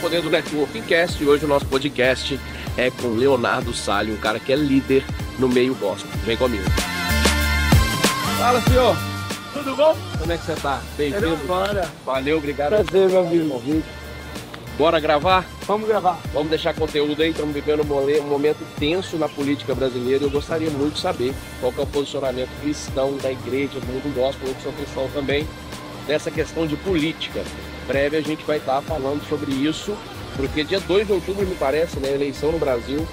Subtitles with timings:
[0.00, 2.38] Poder do Networking Cast e hoje o nosso podcast
[2.76, 5.04] é com Leonardo Salles, um cara que é líder
[5.40, 6.10] no meio gospel.
[6.24, 6.62] Vem comigo.
[8.38, 8.96] Fala, senhor.
[9.52, 9.96] Tudo bom?
[10.18, 10.80] Como é que você tá?
[10.96, 11.36] Bem-vindo.
[12.06, 12.70] Valeu, obrigado.
[12.70, 13.82] Prazer, meu amigo.
[14.78, 15.44] Bora gravar?
[15.66, 16.20] Vamos gravar.
[16.32, 20.70] Vamos deixar conteúdo aí, estamos vivendo um momento tenso na política brasileira e eu gostaria
[20.70, 24.62] muito de saber qual é o posicionamento cristão da igreja, do mundo gospel, eu que
[24.62, 25.44] sou cristão também,
[26.06, 27.42] nessa questão de política.
[27.88, 29.96] Breve a gente vai estar falando sobre isso,
[30.36, 33.08] porque dia 2 de outubro, me parece, né, eleição no Brasil,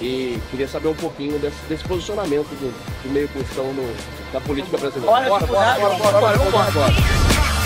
[0.00, 3.92] e queria saber um pouquinho desse, desse posicionamento do, do meio cristão no,
[4.32, 5.10] da política brasileira.
[5.10, 7.59] Bora, bora, bora, bora, bora, bora, bora, bora.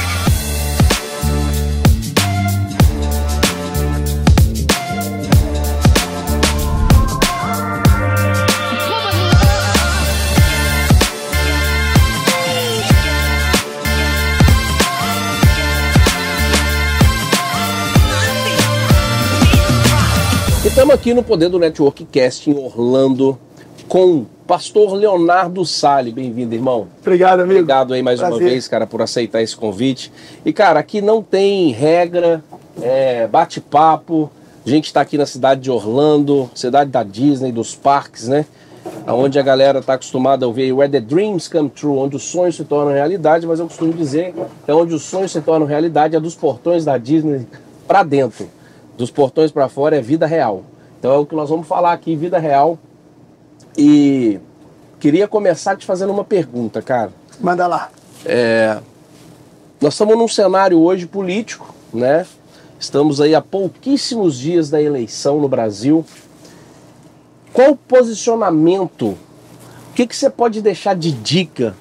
[20.84, 23.38] Estamos aqui no Poder do Network Cast em Orlando
[23.88, 26.12] com pastor Leonardo Sale.
[26.12, 26.88] Bem-vindo, irmão.
[27.00, 27.60] Obrigado, amigo.
[27.60, 28.38] Obrigado aí mais Prazer.
[28.38, 30.12] uma vez, cara, por aceitar esse convite.
[30.44, 32.44] E, cara, aqui não tem regra,
[32.82, 34.30] é, bate-papo.
[34.66, 38.44] A gente está aqui na cidade de Orlando, cidade da Disney, dos parques, né?
[39.06, 42.56] Onde a galera está acostumada a ouvir Where the Dreams Come True, onde os sonhos
[42.56, 44.34] se tornam realidade, mas eu costumo dizer
[44.66, 47.46] que é onde os sonhos se tornam realidade é dos portões da Disney
[47.88, 48.46] para dentro
[48.96, 50.62] dos portões para fora é vida real.
[51.04, 52.78] Então é o que nós vamos falar aqui, vida real.
[53.76, 54.40] E
[54.98, 57.12] queria começar te fazendo uma pergunta, cara.
[57.38, 57.90] Manda lá.
[58.24, 58.78] É,
[59.82, 62.24] nós estamos num cenário hoje político, né?
[62.80, 66.06] Estamos aí há pouquíssimos dias da eleição no Brasil.
[67.52, 69.08] Qual o posicionamento?
[69.08, 71.74] O que, que você pode deixar de dica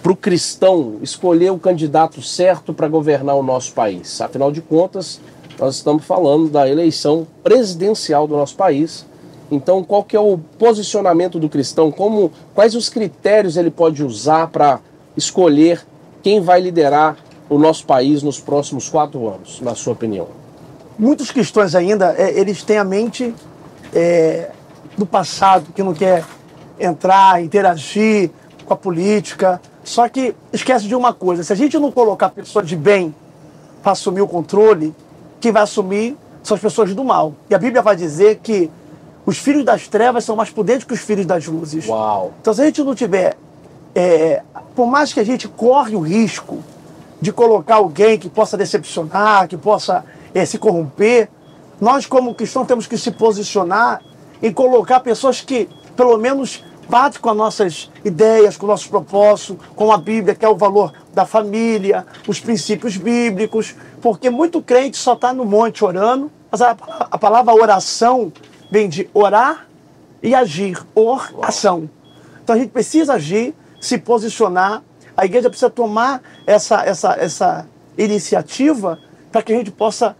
[0.00, 4.20] para o cristão escolher o candidato certo para governar o nosso país?
[4.20, 5.20] Afinal de contas,
[5.58, 9.04] nós estamos falando da eleição presidencial do nosso país.
[9.50, 11.90] Então, qual que é o posicionamento do cristão?
[11.90, 14.80] Como, quais os critérios ele pode usar para
[15.16, 15.84] escolher
[16.22, 17.16] quem vai liderar
[17.48, 20.28] o nosso país nos próximos quatro anos, na sua opinião?
[20.98, 23.34] Muitos cristãos ainda, é, eles têm a mente
[23.94, 24.50] é,
[24.96, 26.24] do passado, que não quer
[26.78, 28.30] entrar, interagir
[28.66, 29.60] com a política.
[29.82, 33.14] Só que esquece de uma coisa: se a gente não colocar pessoas de bem
[33.82, 34.94] para assumir o controle,
[35.40, 37.34] quem vai assumir são as pessoas do mal.
[37.50, 38.70] E a Bíblia vai dizer que
[39.26, 41.86] os filhos das trevas são mais prudentes que os filhos das luzes.
[41.86, 42.32] Uau!
[42.40, 43.36] Então, se a gente não tiver.
[43.94, 44.42] É,
[44.74, 46.62] por mais que a gente corre o risco
[47.20, 51.28] de colocar alguém que possa decepcionar, que possa é, se corromper,
[51.80, 54.00] nós, como cristãos, temos que se posicionar
[54.42, 59.92] em colocar pessoas que, pelo menos, batem com as nossas ideias, com nossos propósitos, com
[59.92, 65.12] a Bíblia, que é o valor da família, os princípios bíblicos, porque muito crente só
[65.12, 66.70] está no monte orando, mas a,
[67.10, 68.32] a, palavra oração
[68.70, 69.66] vem de orar
[70.22, 71.88] e agir, oração.
[72.42, 74.82] Então a gente precisa agir, se posicionar,
[75.16, 77.66] a igreja precisa tomar essa, essa, essa
[77.98, 78.98] iniciativa
[79.30, 80.16] para que a gente possa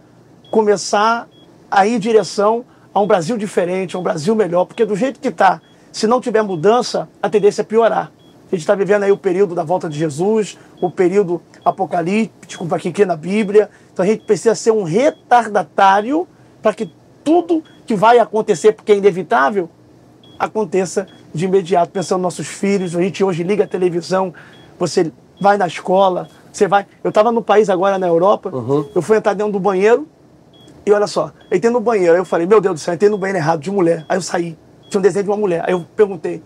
[0.51, 1.27] começar
[1.71, 5.19] a ir em direção a um Brasil diferente, a um Brasil melhor, porque do jeito
[5.19, 8.11] que está, se não tiver mudança, a tendência é piorar.
[8.51, 12.79] A gente está vivendo aí o período da volta de Jesus, o período apocalíptico para
[12.79, 13.69] quem crê na Bíblia.
[13.93, 16.27] Então a gente precisa ser um retardatário
[16.61, 16.91] para que
[17.23, 19.69] tudo que vai acontecer, porque é inevitável,
[20.39, 21.91] aconteça de imediato.
[21.91, 24.33] Pensando nos nossos filhos, a gente hoje liga a televisão,
[24.79, 26.87] você vai na escola, você vai.
[27.03, 28.89] Eu estava no país agora na Europa, uhum.
[28.95, 30.07] eu fui entrar dentro do banheiro
[30.85, 32.95] e olha só, eu entrei no banheiro, aí eu falei, meu Deus do céu, eu
[32.95, 34.05] entrei no banheiro errado de mulher.
[34.09, 34.57] Aí eu saí,
[34.89, 35.63] tinha um desenho de uma mulher.
[35.65, 36.41] Aí eu perguntei,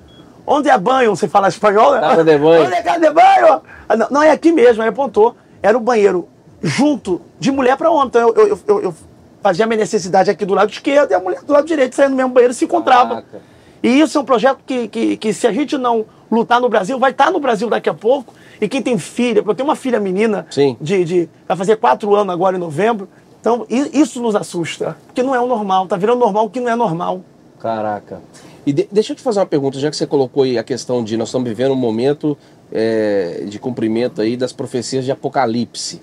[0.45, 1.15] Onde é banho?
[1.15, 1.93] Você fala espanhol?
[1.93, 2.65] Casa de banho.
[2.65, 3.61] Onde é casa de banho?
[3.87, 5.35] Ah, não, não, é aqui mesmo, aí apontou.
[5.61, 6.27] Era o banheiro
[6.61, 8.07] junto de mulher para homem.
[8.07, 8.95] Então eu, eu, eu, eu,
[9.41, 12.17] fazia minha necessidade aqui do lado esquerdo e a mulher do lado direito, saindo no
[12.17, 13.15] mesmo banheiro, se encontrava.
[13.15, 13.41] Caraca.
[13.81, 16.97] E isso é um projeto que, que, que, se a gente não lutar no Brasil,
[16.97, 18.33] vai estar no Brasil daqui a pouco.
[18.61, 20.77] E quem tem filha, eu tenho uma filha menina, Sim.
[20.79, 23.09] De, de, vai fazer quatro anos agora em novembro.
[23.41, 26.69] Então, isso nos assusta, porque não é o normal, tá virando normal o que não
[26.69, 27.21] é normal.
[27.63, 28.21] Caraca.
[28.65, 31.01] E de, deixa eu te fazer uma pergunta, já que você colocou aí a questão
[31.01, 32.37] de nós estamos vivendo um momento
[32.69, 36.01] é, de cumprimento aí das profecias de Apocalipse.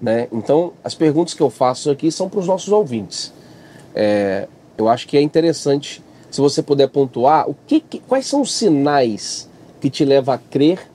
[0.00, 0.28] Né?
[0.30, 3.32] Então, as perguntas que eu faço aqui são para os nossos ouvintes.
[3.94, 8.42] É, eu acho que é interessante, se você puder pontuar, o que, que quais são
[8.42, 9.48] os sinais
[9.80, 10.86] que te levam a crer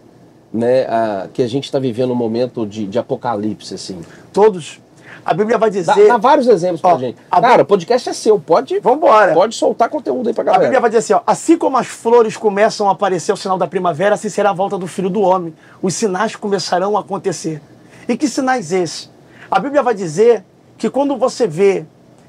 [0.53, 3.73] né, a, que a gente está vivendo um momento de, de apocalipse?
[3.73, 4.01] Assim?
[4.31, 4.79] Todos.
[5.25, 5.95] A Bíblia vai dizer.
[5.95, 7.17] Dá, dá vários exemplos pra ó, gente.
[7.31, 8.79] Cara, o podcast é seu, pode.
[8.79, 9.33] Vambora.
[9.33, 10.61] Pode soltar conteúdo aí pra galera.
[10.61, 13.57] A Bíblia vai dizer assim: ó, assim como as flores começam a aparecer ao sinal
[13.57, 15.51] da primavera, assim será a volta do filho do homem.
[15.81, 17.59] Os sinais começarão a acontecer.
[18.07, 19.09] E que sinais esses?
[19.49, 20.43] A Bíblia vai dizer
[20.77, 21.85] que quando você vê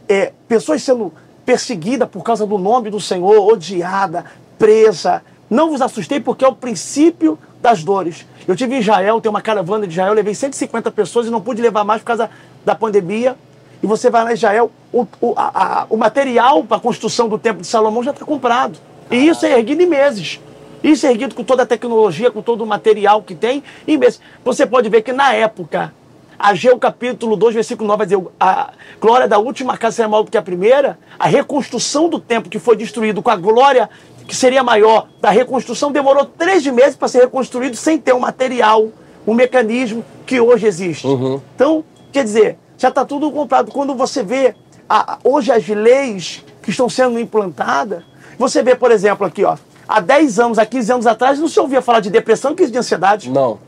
[0.08, 1.12] é, pessoas sendo
[1.44, 4.24] perseguidas por causa do nome do Senhor, odiada,
[4.58, 8.26] presa, não vos assustei porque é o princípio das dores.
[8.46, 11.60] Eu tive em Israel, tem uma caravana de Israel, levei 150 pessoas e não pude
[11.60, 12.30] levar mais por causa
[12.66, 13.36] da pandemia.
[13.82, 17.28] E você vai lá em Israel, o, o, a, a, o material para a construção
[17.28, 18.78] do Templo de Salomão já está comprado.
[19.10, 20.40] E isso é erguido em meses.
[20.82, 24.20] Isso é erguido com toda a tecnologia, com todo o material que tem em meses.
[24.44, 25.94] Você pode ver que na época,
[26.38, 30.30] Ageu capítulo 2, versículo 9 vai dizer: a glória da última casa será maior do
[30.30, 30.98] que a primeira.
[31.18, 33.88] A reconstrução do templo que foi destruído com a glória
[34.26, 38.20] que seria maior da reconstrução demorou três meses para ser reconstruído sem ter o um
[38.20, 38.88] material,
[39.26, 41.06] um mecanismo que hoje existe.
[41.06, 41.40] Uhum.
[41.54, 41.84] Então,
[42.16, 43.70] quer dizer, já está tudo comprado.
[43.70, 44.54] Quando você vê
[44.88, 48.02] a, hoje as leis que estão sendo implantadas,
[48.38, 51.60] você vê, por exemplo, aqui, ó, há 10 anos, há 15 anos atrás, não se
[51.60, 53.30] ouvia falar de depressão crise de ansiedade.
[53.30, 53.58] Não.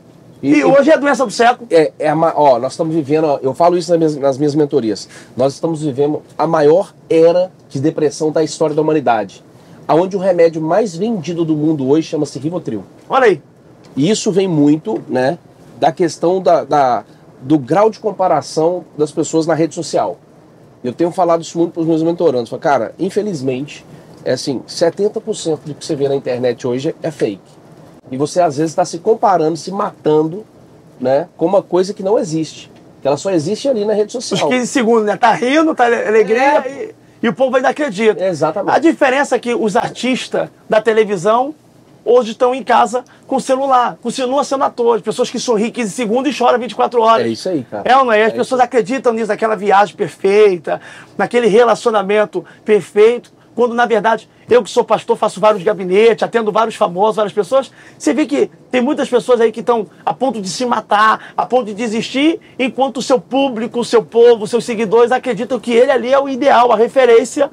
[0.41, 1.67] E, e, hoje é a doença do século.
[1.69, 5.07] É, é a, ó, nós estamos vivendo, eu falo isso nas minhas, nas minhas mentorias,
[5.37, 9.43] nós estamos vivendo a maior era de depressão da história da humanidade.
[9.87, 12.83] Onde o remédio mais vendido do mundo hoje chama-se Rivotril.
[13.07, 13.41] Olha aí.
[13.95, 15.37] E isso vem muito, né,
[15.79, 17.03] da questão da, da
[17.41, 20.17] do grau de comparação das pessoas na rede social.
[20.83, 22.49] Eu tenho falado isso muito para os meus mentorandos.
[22.49, 23.85] Falo, cara, infelizmente,
[24.23, 27.41] é assim, 70% do que você vê na internet hoje é fake.
[28.11, 30.45] E você às vezes está se comparando, se matando,
[30.99, 32.71] né, com uma coisa que não existe.
[33.01, 34.49] Que ela só existe ali na rede social.
[34.49, 35.15] Os 15 segundos, né?
[35.15, 36.93] Tá rindo, tá alegria é.
[37.21, 38.25] e, e, o povo ainda acredita.
[38.25, 38.75] Exatamente.
[38.75, 41.55] A diferença é que os artistas da televisão
[42.09, 46.31] hoje estão em casa com o celular, continuam sendo atores, pessoas que sorriem 15 segundos
[46.31, 47.25] e choram 24 horas.
[47.25, 47.83] É isso aí, cara.
[47.85, 48.23] É ou não é?
[48.23, 50.81] As é pessoas acreditam nisso, naquela viagem perfeita,
[51.17, 56.75] naquele relacionamento perfeito, quando na verdade eu que sou pastor faço vários gabinetes, atendo vários
[56.75, 57.71] famosos, várias pessoas.
[57.97, 61.45] Você vê que tem muitas pessoas aí que estão a ponto de se matar, a
[61.45, 65.71] ponto de desistir, enquanto o seu público, o seu povo, os seus seguidores acreditam que
[65.71, 67.49] ele ali é o ideal, a referência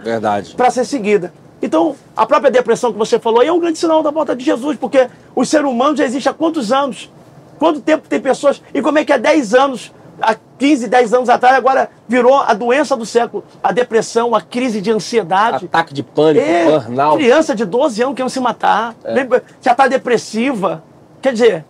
[0.56, 1.32] para ser seguida.
[1.60, 4.44] Então, a própria depressão que você falou aí é um grande sinal da volta de
[4.44, 7.10] Jesus, porque o ser humano já existe há quantos anos?
[7.58, 8.62] Quanto tempo tem pessoas?
[8.74, 12.52] E como é que há 10 anos, há 15, 10 anos atrás, agora virou a
[12.52, 13.42] doença do século?
[13.62, 15.64] A depressão, a crise de ansiedade.
[15.64, 17.16] Ataque de pânico, é, burnout.
[17.16, 19.14] Criança de 12 anos querendo se matar, é.
[19.62, 20.82] já está depressiva.
[21.22, 21.64] Quer dizer,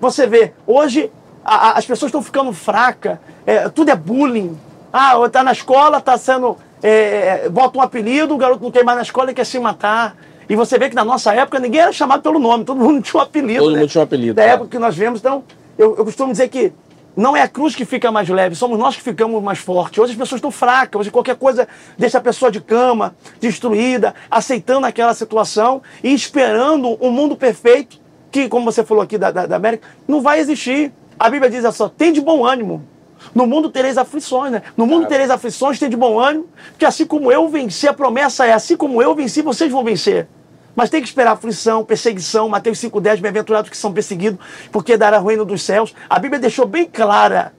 [0.00, 1.10] você vê, hoje
[1.44, 4.56] a, a, as pessoas estão ficando fracas, é, tudo é bullying.
[4.92, 8.96] Ah, está na escola, está sendo é, bota um apelido, o garoto não quer mais
[8.96, 10.16] na escola e quer se matar.
[10.48, 13.20] E você vê que na nossa época ninguém era chamado pelo nome, todo mundo tinha
[13.20, 13.62] um apelido.
[13.62, 13.80] Todo né?
[13.80, 14.34] mundo tinha um apelido.
[14.34, 15.44] Da época que nós vemos, então,
[15.78, 16.72] eu, eu costumo dizer que
[17.16, 19.98] não é a cruz que fica mais leve, somos nós que ficamos mais fortes.
[19.98, 24.86] Hoje as pessoas estão fracas, hoje qualquer coisa deixa a pessoa de cama, destruída, aceitando
[24.86, 28.00] aquela situação e esperando um mundo perfeito,
[28.30, 30.90] que, como você falou aqui da, da, da América, não vai existir.
[31.18, 32.82] A Bíblia diz assim: tem de bom ânimo.
[33.34, 34.62] No mundo tereis aflições, né?
[34.76, 38.46] No mundo tereis aflições, tem de bom ânimo, porque assim como eu venci, a promessa
[38.46, 40.28] é: assim como eu venci, vocês vão vencer.
[40.74, 42.48] Mas tem que esperar aflição, perseguição.
[42.48, 44.40] Mateus 5,10, bem-aventurados que são perseguidos,
[44.70, 45.94] porque dará o reino dos céus.
[46.08, 47.52] A Bíblia deixou bem clara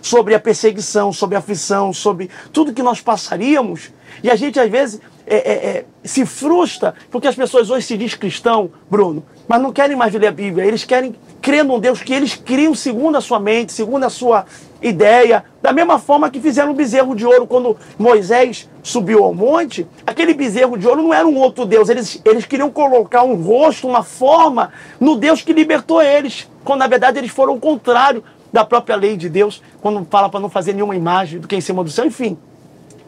[0.00, 3.90] sobre a perseguição, sobre a aflição, sobre tudo que nós passaríamos.
[4.22, 7.96] E a gente, às vezes, é, é, é, se frustra, porque as pessoas hoje se
[7.96, 10.64] diz cristão, Bruno, mas não querem mais ler a Bíblia.
[10.64, 14.46] Eles querem crer num Deus que eles criam segundo a sua mente, segundo a sua
[14.88, 15.44] ideia.
[15.62, 19.86] Da mesma forma que fizeram o bezerro de ouro quando Moisés subiu ao monte.
[20.06, 21.88] Aquele bezerro de ouro não era um outro Deus.
[21.88, 26.48] Eles, eles queriam colocar um rosto, uma forma no Deus que libertou eles.
[26.62, 28.22] Quando na verdade eles foram o contrário
[28.52, 31.58] da própria lei de Deus, quando fala para não fazer nenhuma imagem do que é
[31.58, 32.38] em cima do céu, enfim.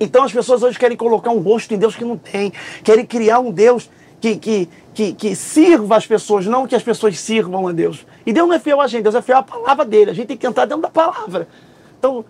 [0.00, 2.52] Então as pessoas hoje querem colocar um rosto em Deus que não tem,
[2.83, 3.88] querem criar um Deus
[4.21, 8.04] que, que, que, que sirva as pessoas, não que as pessoas sirvam a Deus.
[8.26, 10.11] E Deus não é fiel a gente, Deus é fiel à palavra dele.
[10.11, 11.47] A gente tem que entrar dentro da palavra.
[12.07, 12.25] Então,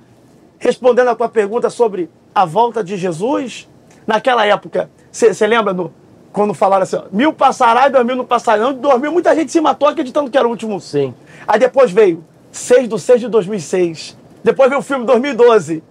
[0.58, 3.68] respondendo a tua pergunta sobre a volta de Jesus,
[4.06, 5.92] naquela época, você lembra no,
[6.32, 8.72] quando falaram assim, ó, mil passará e dois mil não passarão?
[8.72, 10.80] De dois mil muita gente se matou acreditando que era o último.
[10.80, 11.14] Sim.
[11.46, 14.16] Aí depois veio 6 de 6 de 2006.
[14.42, 15.84] Depois veio o filme 2012.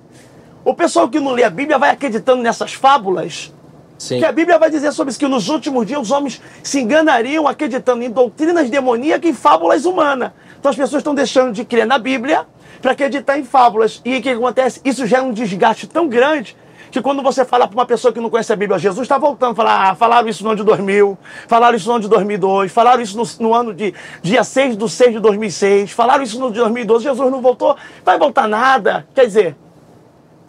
[0.63, 3.53] O pessoal que não lê a Bíblia vai acreditando nessas fábulas
[3.97, 4.19] Sim.
[4.19, 7.47] Que a Bíblia vai dizer sobre isso, que nos últimos dias os homens se enganariam
[7.47, 10.31] acreditando em doutrinas demoníacas e fábulas humanas.
[10.59, 12.45] Então as pessoas estão deixando de crer na Bíblia
[12.85, 13.99] para acreditar em fábulas.
[14.05, 14.79] E o que acontece?
[14.85, 16.55] Isso gera um desgaste tão grande
[16.91, 19.55] que quando você fala para uma pessoa que não conhece a Bíblia, Jesus está voltando,
[19.55, 23.01] falar, ah, falaram isso no ano de 2000, falaram isso no ano de 2002, falaram
[23.01, 26.59] isso no, no, ano de dia 6 de 6 de 2006, falaram isso no de
[26.59, 27.75] 2012, Jesus não voltou,
[28.05, 29.07] vai voltar nada.
[29.15, 29.55] Quer dizer,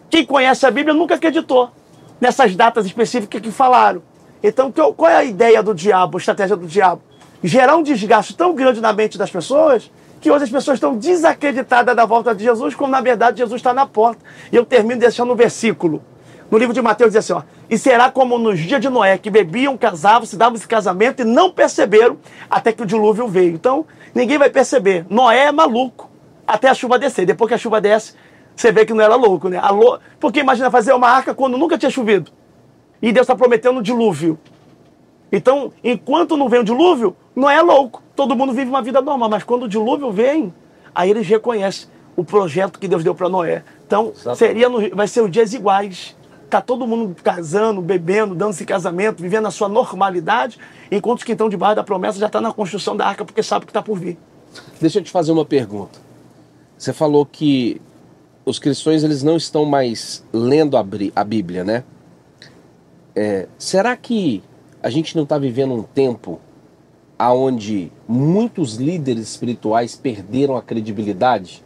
[0.07, 1.71] quem conhece a Bíblia nunca acreditou
[2.21, 4.03] nessas datas específicas que falaram.
[4.43, 7.01] Então, qual é a ideia do diabo, a estratégia do diabo?
[7.43, 11.95] Gerar um desgaste tão grande na mente das pessoas que hoje as pessoas estão desacreditadas
[11.95, 14.23] da volta de Jesus, quando na verdade Jesus está na porta.
[14.51, 16.01] E eu termino deixando o versículo.
[16.49, 19.29] No livro de Mateus diz assim: ó, E será como nos dias de Noé, que
[19.29, 22.17] bebiam, casavam, se davam esse casamento e não perceberam
[22.49, 23.53] até que o dilúvio veio.
[23.53, 25.05] Então, ninguém vai perceber.
[25.09, 26.09] Noé é maluco
[26.47, 27.25] até a chuva descer.
[27.25, 28.13] Depois que a chuva desce,
[28.55, 29.61] você vê que não era louco, né?
[30.19, 32.31] Porque imagina fazer uma arca quando nunca tinha chovido.
[33.01, 34.39] E Deus está prometendo um dilúvio.
[35.31, 38.01] Então, enquanto não vem o dilúvio, não é louco.
[38.15, 39.29] Todo mundo vive uma vida normal.
[39.29, 40.53] Mas quando o dilúvio vem,
[40.95, 43.63] aí eles reconhecem o projeto que Deus deu para Noé.
[43.85, 44.89] Então, seria no...
[44.95, 46.15] vai ser os dias iguais.
[46.49, 50.57] Tá todo mundo casando, bebendo, dando-se casamento, vivendo a sua normalidade,
[50.89, 53.43] enquanto os que estão debaixo da promessa já estão tá na construção da arca porque
[53.43, 54.17] sabe que está por vir.
[54.79, 55.99] Deixa eu te fazer uma pergunta.
[56.77, 57.81] Você falou que
[58.45, 61.83] os cristãos eles não estão mais lendo a Bíblia, né?
[63.13, 64.41] É, será que
[64.81, 66.39] a gente não está vivendo um tempo
[67.17, 71.63] aonde muitos líderes espirituais perderam a credibilidade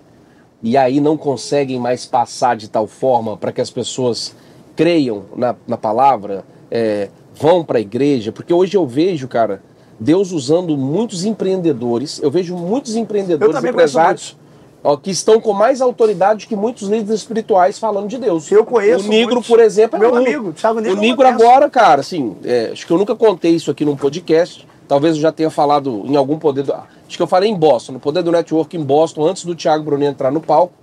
[0.64, 4.36] e aí não conseguem mais passar de tal forma para que as pessoas
[4.76, 8.32] creiam na, na palavra, é, vão para a igreja?
[8.32, 9.62] Porque hoje eu vejo, cara,
[10.00, 14.38] Deus usando muitos empreendedores, eu vejo muitos empreendedores, empresários
[14.84, 18.52] ó, que estão com mais autoridade que muitos líderes espirituais falando de Deus.
[18.52, 19.06] Eu conheço.
[19.06, 19.48] O Nigro, muitos.
[19.48, 20.18] por exemplo, é meu um.
[20.18, 20.54] amigo.
[20.54, 23.86] Thiago Nigro o Nigro agora, cara, assim, é, acho que eu nunca contei isso aqui
[23.86, 24.68] num podcast.
[24.88, 26.64] Talvez eu já tenha falado em algum poder.
[26.64, 29.56] Do, acho que eu falei em Boston, no poder do network em Boston, antes do
[29.56, 30.74] Thiago Brunet entrar no palco.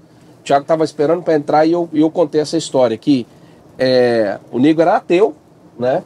[0.41, 3.27] O Thiago estava esperando para entrar e eu, eu contei essa história que
[3.79, 5.35] é, o Nigro era ateu,
[5.79, 6.03] né?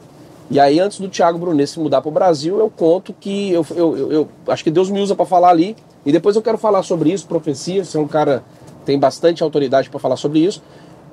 [0.51, 3.65] E aí, antes do Thiago Brunet se mudar para o Brasil, eu conto que eu,
[3.71, 6.57] eu, eu, eu acho que Deus me usa para falar ali e depois eu quero
[6.57, 8.43] falar sobre isso, profecia, você é um cara
[8.85, 10.61] tem bastante autoridade para falar sobre isso.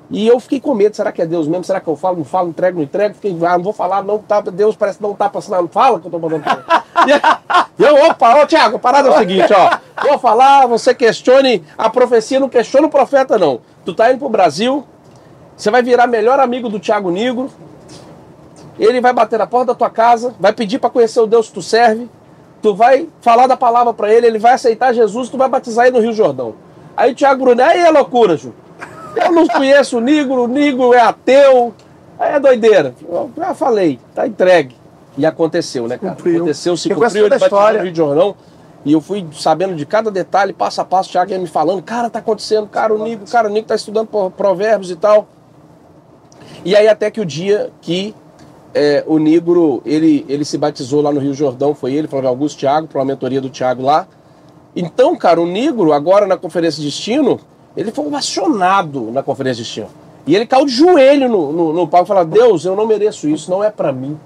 [0.09, 1.63] E eu fiquei com medo, será que é Deus mesmo?
[1.63, 3.15] Será que eu falo, não falo, entrego, não entrego?
[3.15, 6.01] Fiquei, ah, não vou falar, não tá, Deus parece que não tá passando, não fala
[6.01, 6.43] que eu tô mandando.
[7.79, 9.79] e eu, opa, ô Tiago, a parada é o seguinte, ó.
[10.05, 13.61] Vou falar, você questione, a profecia não questiona o profeta, não.
[13.85, 14.85] Tu tá indo pro Brasil,
[15.55, 17.49] você vai virar melhor amigo do Tiago Negro,
[18.77, 21.53] ele vai bater na porta da tua casa, vai pedir para conhecer o Deus que
[21.53, 22.09] tu serve,
[22.61, 25.97] tu vai falar da palavra para ele, ele vai aceitar Jesus, tu vai batizar ele
[25.97, 26.55] no Rio Jordão.
[26.95, 28.53] Aí o Tiago Brunet, aí é loucura, Ju.
[29.15, 31.73] Eu não conheço o Negro, o Negro é ateu,
[32.19, 32.93] aí é doideira.
[33.07, 34.75] Eu já falei, tá entregue.
[35.17, 36.15] E aconteceu, né, cara?
[36.15, 36.37] Cumpriu.
[36.37, 38.35] Aconteceu, se cumpriu, ele batizou no Rio Jordão.
[38.83, 41.83] E eu fui sabendo de cada detalhe, passo a passo, o Thiago ia me falando,
[41.83, 45.27] cara, tá acontecendo, cara, o Nico, cara, o Nico tá estudando provérbios e tal.
[46.65, 48.15] E aí até que o dia que
[48.73, 52.59] é, o Negro, ele, ele se batizou lá no Rio Jordão, foi ele, Flávio Augusto
[52.59, 54.07] Thiago, para a mentoria do Thiago lá.
[54.75, 57.39] Então, cara, o Negro, agora na Conferência de Destino,
[57.75, 59.89] ele foi ovacionado na Conferência de Destino.
[60.25, 63.27] E ele caiu de joelho no, no, no palco e falou: Deus, eu não mereço
[63.27, 64.17] isso, não é para mim.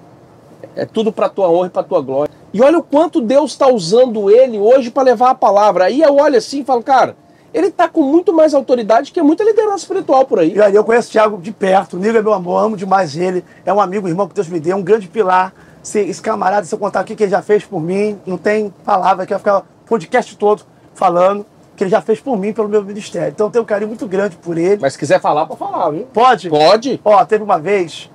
[0.76, 2.34] É tudo para tua honra e para tua glória.
[2.54, 5.86] E olha o quanto Deus está usando ele hoje para levar a palavra.
[5.86, 7.16] Aí eu olho assim e falo, cara,
[7.56, 10.56] ele está com muito mais autoridade que muita liderança espiritual por aí.
[10.56, 13.16] E aí eu conheço o Thiago de perto, o Nível é meu amor, amo demais
[13.16, 15.54] ele, é um amigo, irmão que Deus me deu, um grande pilar.
[15.82, 18.74] Se, esse camarada, se eu contar o que ele já fez por mim, não tem
[18.84, 21.46] palavra, que vai ficar o podcast todo falando
[21.78, 23.30] que ele já fez por mim, pelo meu ministério.
[23.30, 24.80] Então eu tenho um carinho muito grande por ele.
[24.82, 26.08] Mas se quiser falar, pode falar, viu?
[26.14, 26.50] Pode?
[26.50, 27.00] Pode.
[27.06, 28.10] Ó, teve uma vez,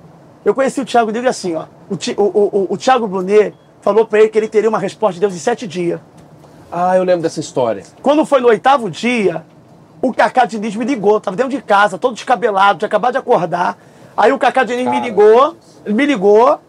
[0.45, 1.65] eu conheci o Thiago dele assim, ó.
[1.89, 5.19] O, o, o, o Thiago Brunet falou para ele que ele teria uma resposta de
[5.19, 5.99] Deus em sete dias.
[6.71, 7.83] Ah, eu lembro dessa história.
[8.01, 9.43] Quando foi no oitavo dia,
[10.01, 13.77] o Cacá Diniz me ligou, tava dentro de casa, todo descabelado, tinha acabado de acordar.
[14.15, 14.99] Aí o Cacá Diniz Cara.
[14.99, 16.59] me ligou, me ligou,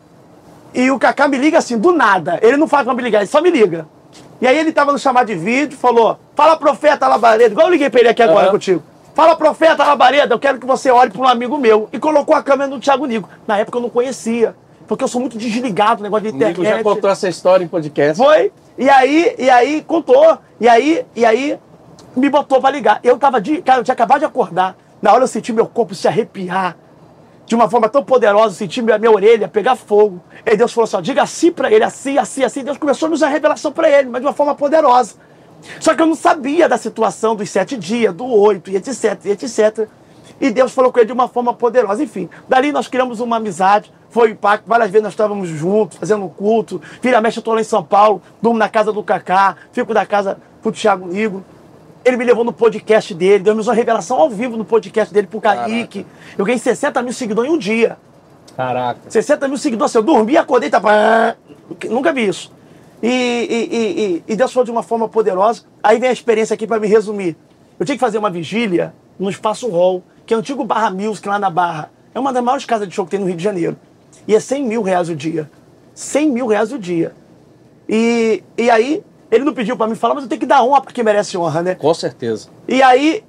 [0.75, 2.38] e o Cacá me liga assim, do nada.
[2.42, 3.87] Ele não faz pra me ligar, ele só me liga.
[4.40, 7.88] E aí ele tava no chamado de vídeo, falou, fala profeta Labareda, igual eu liguei
[7.88, 8.52] pra ele aqui agora uhum.
[8.52, 8.82] contigo.
[9.14, 11.88] Fala profeta Labareda, eu quero que você olhe para um amigo meu.
[11.92, 13.28] E colocou a câmera no Thiago Nico.
[13.47, 14.54] Na época eu não conhecia,
[14.88, 16.59] porque eu sou muito desligado no negócio de internet.
[16.59, 18.16] O Nico já contou essa história em podcast.
[18.16, 21.58] Foi, e aí, e aí contou, e aí, e aí
[22.16, 23.00] me botou para ligar.
[23.02, 23.60] Eu tava de.
[23.62, 24.76] Cara, eu tinha acabado de acordar.
[25.00, 26.76] Na hora eu senti meu corpo se arrepiar.
[27.44, 30.22] De uma forma tão poderosa, senti minha, minha orelha pegar fogo.
[30.46, 32.64] E Deus falou assim: ó, diga assim para ele, assim, assim, assim.
[32.64, 35.16] Deus começou a nos dar revelação para ele, mas de uma forma poderosa.
[35.80, 39.30] Só que eu não sabia da situação dos sete dias, do oito, e etc, e
[39.30, 39.88] etc.
[40.42, 42.02] E Deus falou com ele de uma forma poderosa.
[42.02, 44.64] Enfim, dali nós criamos uma amizade, foi o impacto.
[44.66, 46.82] Várias vezes nós estávamos juntos, fazendo um culto.
[47.00, 50.04] Vira mexe, eu estou lá em São Paulo, durmo na casa do Cacá, fico da
[50.04, 51.44] casa pro Thiago Nigo.
[52.04, 55.40] Ele me levou no podcast dele, deu uma revelação ao vivo no podcast dele pro
[55.40, 56.04] Kaique.
[56.37, 57.96] Eu ganhei 60 mil seguidores em um dia.
[58.56, 58.99] Caraca.
[59.08, 59.94] 60 mil seguidores.
[59.94, 61.37] Eu dormi, acordei, tava.
[61.88, 62.50] Nunca vi isso.
[63.00, 65.62] E, e, e, e, Deus falou de uma forma poderosa.
[65.80, 67.37] Aí vem a experiência aqui para me resumir.
[67.78, 71.28] Eu tinha que fazer uma vigília no Espaço Hall, que é o antigo Barra Music
[71.28, 71.90] lá na Barra.
[72.14, 73.76] É uma das maiores casas de show que tem no Rio de Janeiro.
[74.26, 75.50] E é 100 mil reais o dia.
[75.94, 77.14] 100 mil reais o dia.
[77.86, 80.80] E, e aí Ele não pediu para mim falar, mas eu tenho que dar honra
[80.80, 81.74] para quem merece honra, né?
[81.74, 82.48] Com certeza.
[82.66, 83.22] E aí,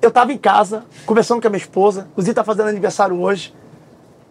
[0.00, 2.06] eu tava em casa, conversando com a minha esposa.
[2.12, 3.54] Inclusive, tá fazendo aniversário hoje.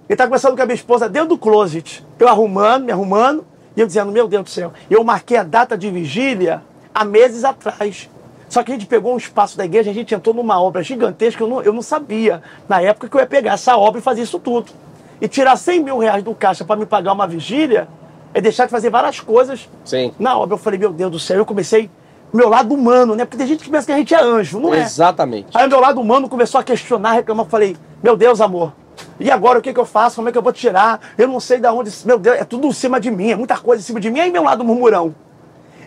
[0.10, 2.04] Ele tá conversando com a minha esposa dentro do closet.
[2.18, 3.46] Eu arrumando, me arrumando.
[3.78, 4.74] E eu dizendo, meu Deus do céu.
[4.90, 8.10] Eu marquei a data de vigília há meses atrás.
[8.48, 11.44] Só que a gente pegou um espaço da igreja, a gente entrou numa obra gigantesca.
[11.44, 14.22] Eu não, eu não sabia, na época, que eu ia pegar essa obra e fazer
[14.22, 14.72] isso tudo.
[15.20, 17.88] E tirar 100 mil reais do caixa para me pagar uma vigília
[18.34, 20.14] é deixar de fazer várias coisas Sim.
[20.20, 20.56] na obra.
[20.56, 21.38] Eu falei, meu Deus do céu.
[21.38, 21.90] Eu comecei,
[22.34, 23.24] meu lado humano, né?
[23.24, 24.82] Porque tem gente que pensa que a gente é anjo, não é?
[24.82, 25.48] Exatamente.
[25.54, 27.46] Aí o meu lado humano começou a questionar, reclamar.
[27.46, 28.74] Eu falei, meu Deus, amor,
[29.20, 30.18] e agora o que, que eu faço?
[30.18, 31.00] Como é que eu vou tirar?
[31.18, 31.92] Eu não sei de onde.
[32.06, 34.20] Meu Deus, é tudo em cima de mim, é muita coisa em cima de mim.
[34.20, 35.16] Aí meu lado murmurão.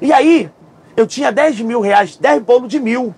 [0.01, 0.51] E aí,
[0.99, 3.15] eu tinha 10 mil reais, 10 bolos de mil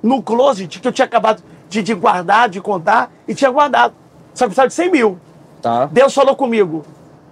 [0.00, 3.94] no closet que eu tinha acabado de, de guardar, de contar, e tinha guardado.
[4.32, 5.18] Só que precisava de 100 mil.
[5.60, 5.86] Tá.
[5.86, 6.84] Deus falou comigo.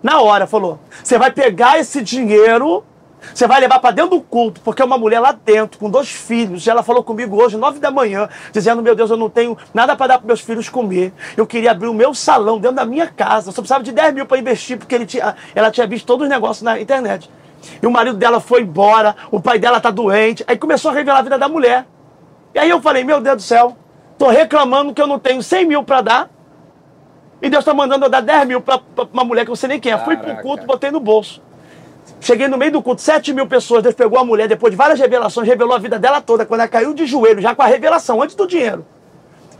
[0.02, 2.82] Na hora, falou: você vai pegar esse dinheiro,
[3.32, 6.08] você vai levar para dentro do culto, porque é uma mulher lá dentro, com dois
[6.08, 6.66] filhos.
[6.66, 9.94] E ela falou comigo hoje, nove da manhã, dizendo: Meu Deus, eu não tenho nada
[9.94, 11.12] para dar para meus filhos comer.
[11.36, 13.50] Eu queria abrir o meu salão dentro da minha casa.
[13.50, 16.24] Eu só precisava de 10 mil para investir, porque ele tinha, ela tinha visto todos
[16.24, 17.30] os negócios na internet.
[17.82, 20.44] E o marido dela foi embora, o pai dela tá doente.
[20.46, 21.86] Aí começou a revelar a vida da mulher.
[22.54, 23.76] E aí eu falei: Meu Deus do céu,
[24.18, 26.30] tô reclamando que eu não tenho 100 mil para dar.
[27.42, 28.80] E Deus está mandando eu dar 10 mil para
[29.12, 29.98] uma mulher que eu sei nem quem é.
[29.98, 31.42] Fui pro culto, botei no bolso.
[32.20, 33.82] Cheguei no meio do culto, 7 mil pessoas.
[33.82, 36.46] Deus pegou a mulher, depois de várias revelações, revelou a vida dela toda.
[36.46, 38.86] Quando ela caiu de joelho, já com a revelação, antes do dinheiro.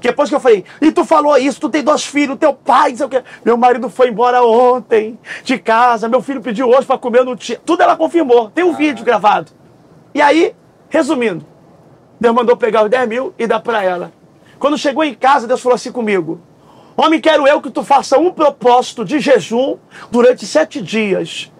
[0.04, 2.96] Depois que eu falei, e tu falou isso, tu tem dois filhos, teu pai, não
[2.98, 3.24] sei o quê.
[3.42, 7.58] Meu marido foi embora ontem de casa, meu filho pediu hoje para comer no dia.
[7.64, 9.50] Tudo ela confirmou, tem um vídeo gravado.
[10.14, 10.54] E aí,
[10.90, 11.46] resumindo,
[12.20, 14.12] Deus mandou pegar os 10 mil e dar para ela.
[14.58, 16.38] Quando chegou em casa, Deus falou assim comigo:
[16.94, 19.78] Homem, quero eu que tu faça um propósito de jejum
[20.10, 21.50] durante sete dias.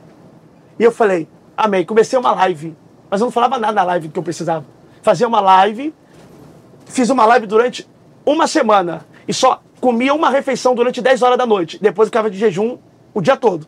[0.79, 1.83] E eu falei, amém.
[1.87, 2.77] Comecei uma live,
[3.09, 4.67] mas eu não falava nada na live que eu precisava.
[5.01, 5.95] Fazia uma live,
[6.85, 7.89] fiz uma live durante
[8.25, 11.79] uma semana e só comia uma refeição durante 10 horas da noite.
[11.81, 12.79] Depois ficava de jejum
[13.13, 13.67] o dia todo.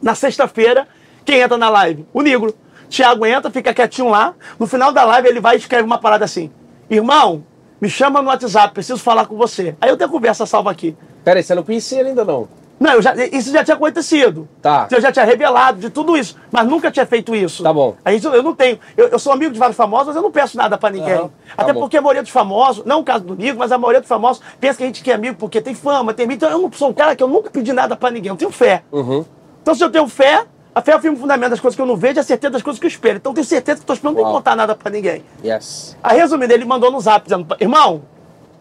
[0.00, 0.86] Na sexta-feira,
[1.24, 2.06] quem entra na live?
[2.12, 2.54] O negro.
[2.88, 4.34] Tiago entra, fica quietinho lá.
[4.58, 6.50] No final da live, ele vai e escreve uma parada assim:
[6.88, 7.44] Irmão,
[7.80, 9.76] me chama no WhatsApp, preciso falar com você.
[9.80, 10.96] Aí eu tenho a conversa salva aqui.
[11.24, 12.48] Pera aí, você não conhecia ele ainda não?
[12.78, 14.46] Não, já, isso já tinha acontecido.
[14.60, 14.86] Tá.
[14.90, 17.62] Eu já tinha revelado de tudo isso, mas nunca tinha feito isso.
[17.62, 17.96] Tá bom.
[18.04, 18.78] Aí isso eu não tenho.
[18.96, 21.14] Eu, eu sou amigo de vários famosos, mas eu não peço nada pra ninguém.
[21.14, 21.80] Aham, tá Até bom.
[21.80, 24.42] porque a maioria dos famosos, não o caso do Nico, mas a maioria dos famosos
[24.60, 26.46] pensa que a gente quer amigo porque tem fama, tem mídia.
[26.46, 28.50] Então eu não sou um cara que eu nunca pedi nada pra ninguém, eu tenho
[28.50, 28.82] fé.
[28.92, 29.24] Uhum.
[29.62, 31.86] Então se eu tenho fé, a fé é o firme fundamento das coisas que eu
[31.86, 33.16] não vejo e a certeza das coisas que eu espero.
[33.16, 34.34] Então eu tenho certeza que estou esperando não Uau.
[34.34, 35.24] contar nada pra ninguém.
[35.42, 35.96] Yes.
[36.02, 38.02] Aí, resumindo, ele mandou no zap dizendo, irmão,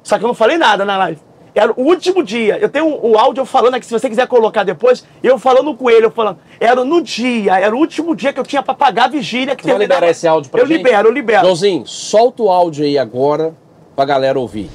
[0.01, 1.19] só que eu não falei nada na live.
[1.55, 2.57] Era o último dia.
[2.59, 5.89] Eu tenho o áudio eu falando aqui, se você quiser colocar depois, eu falando com
[5.89, 6.37] ele, eu falando.
[6.59, 9.55] Era no dia, era o último dia que eu tinha pra pagar a vigília.
[9.55, 10.77] Que Tu vai terminava- liberar esse áudio pra Eu gente?
[10.77, 11.41] libero, eu libero.
[11.45, 13.55] Joãozinho, solta o áudio aí agora
[13.95, 14.69] pra galera ouvir.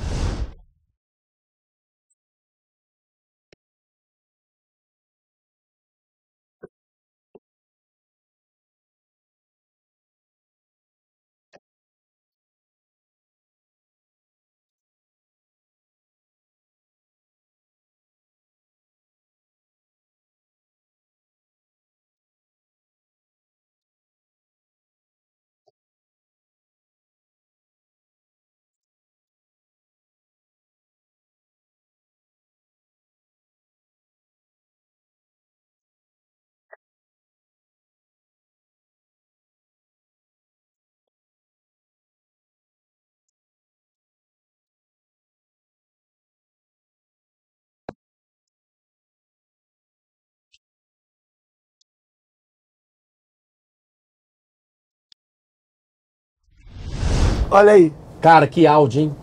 [57.51, 57.93] Olha aí.
[58.21, 59.17] Cara, que áudio, hein?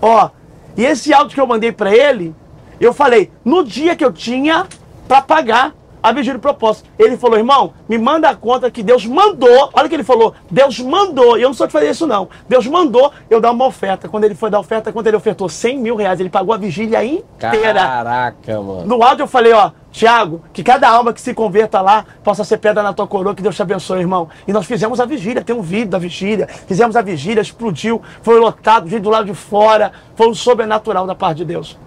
[0.00, 0.30] Ó,
[0.76, 2.34] e esse áudio que eu mandei pra ele,
[2.80, 4.66] eu falei, no dia que eu tinha
[5.08, 6.88] pra pagar a vigília do propósito.
[6.98, 9.70] Ele falou, irmão, me manda a conta que Deus mandou.
[9.72, 10.34] Olha o que ele falou.
[10.50, 11.38] Deus mandou.
[11.38, 12.28] E eu não sou de fazer isso, não.
[12.48, 14.08] Deus mandou eu dar uma oferta.
[14.08, 17.04] Quando ele foi dar oferta, quando ele ofertou 100 mil reais, ele pagou a vigília
[17.04, 17.80] inteira.
[17.80, 18.84] Caraca, mano.
[18.86, 22.56] No áudio eu falei, ó, Tiago, que cada alma que se converta lá possa ser
[22.56, 24.28] pedra na tua coroa, que Deus te abençoe, irmão.
[24.48, 26.48] E nós fizemos a vigília, tem um vídeo da vigília.
[26.66, 29.92] Fizemos a vigília, explodiu, foi lotado, gente do lado de fora.
[30.16, 31.78] Foi um sobrenatural da parte de Deus.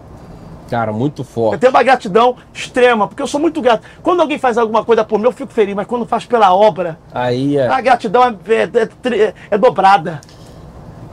[0.69, 1.59] Cara, muito Eu forte.
[1.59, 3.83] tenho uma gratidão extrema, porque eu sou muito grato.
[4.01, 6.97] Quando alguém faz alguma coisa por mim, eu fico feliz, mas quando faz pela obra,
[7.13, 7.67] Aí é.
[7.67, 10.21] a gratidão é, é- é é dobrada.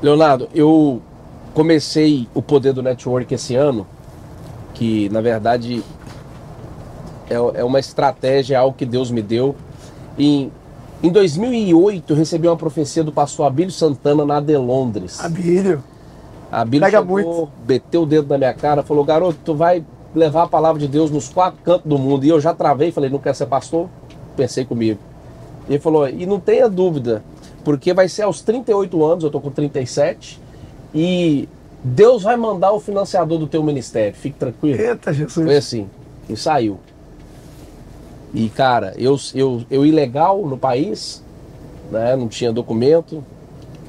[0.01, 1.01] Leonardo, eu
[1.55, 3.87] comecei o poder do network esse ano,
[4.75, 5.83] que na verdade
[7.29, 9.55] é, é uma estratégia, é algo que Deus me deu.
[10.19, 10.51] Em
[11.03, 15.19] Em 2008, eu recebi uma profecia do pastor Abílio Santana na de Londres.
[15.23, 15.83] Abílio.
[16.53, 17.49] Abílio Pega chegou, muito.
[17.67, 19.83] meteu o dedo na minha cara, falou, garoto, tu vai
[20.15, 22.27] levar a palavra de Deus nos quatro cantos do mundo.
[22.27, 23.89] E eu já travei, falei, não quer ser pastor?
[24.37, 25.01] Pensei comigo.
[25.67, 27.25] E ele falou, e não tenha dúvida,
[27.65, 30.39] porque vai ser aos 38 anos, eu tô com 37,
[30.95, 31.49] e
[31.83, 34.79] Deus vai mandar o financiador do teu ministério, fique tranquilo.
[34.79, 35.47] Eita, Jesus.
[35.47, 35.89] Foi assim,
[36.29, 36.79] e saiu.
[38.35, 41.23] E cara, eu, eu, eu ilegal no país,
[41.91, 42.17] né?
[42.17, 43.23] Não tinha documento.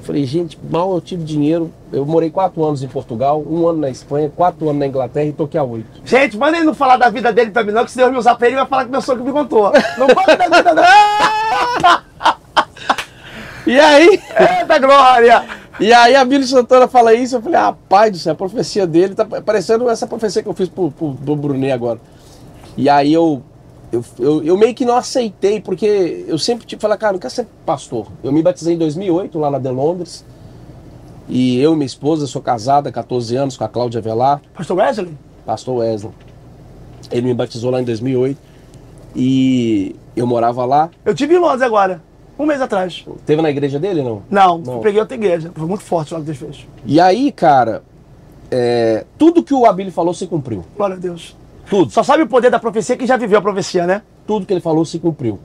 [0.04, 1.72] Falei, gente, mal eu tive dinheiro.
[1.90, 5.42] Eu morei quatro anos em Portugal, um ano na Espanha, quatro anos na Inglaterra e
[5.42, 5.86] aqui há oito.
[6.04, 8.34] Gente, manda ele não falar da vida dele também, não, que se Deus me usar
[8.34, 9.72] pra ele, vai falar que meu sogro me contou.
[9.96, 12.04] Não fala da vida, não.
[13.66, 14.20] E aí,
[14.60, 15.42] Eita glória!
[15.80, 19.14] e aí a Bíblia Santana fala isso, eu falei, rapaz do céu, a profecia dele
[19.14, 21.98] tá parecendo essa profecia que eu fiz pro, pro, pro Brunet agora.
[22.76, 23.42] E aí eu,
[23.94, 27.32] eu, eu, eu meio que não aceitei, porque eu sempre tipo, falei, cara, não quero
[27.32, 28.06] ser pastor.
[28.22, 30.24] Eu me batizei em 2008, lá na de Londres.
[31.28, 34.76] E eu e minha esposa, sou casada há 14 anos com a Cláudia Velar, Pastor
[34.76, 35.14] Wesley?
[35.46, 36.12] pastor Wesley.
[37.10, 38.38] Ele me batizou lá em 2008
[39.16, 40.90] e eu morava lá.
[41.04, 42.02] Eu tive em Londres agora,
[42.38, 43.04] um mês atrás.
[43.24, 44.22] Teve na igreja dele, não?
[44.30, 44.72] Não, Não.
[44.74, 45.50] eu peguei outra igreja.
[45.54, 46.66] Foi muito forte lá que Deus fez.
[46.84, 47.82] E aí, cara,
[48.50, 50.64] é, tudo que o Abílio falou se cumpriu.
[50.76, 51.36] Glória a Deus.
[51.68, 51.90] Tudo.
[51.90, 54.02] Só sabe o poder da profecia quem já viveu a profecia, né?
[54.26, 55.38] Tudo que ele falou se cumpriu.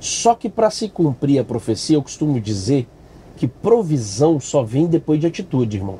[0.00, 2.88] Só que para se cumprir a profecia, eu costumo dizer
[3.36, 5.98] que provisão só vem depois de atitude, irmão.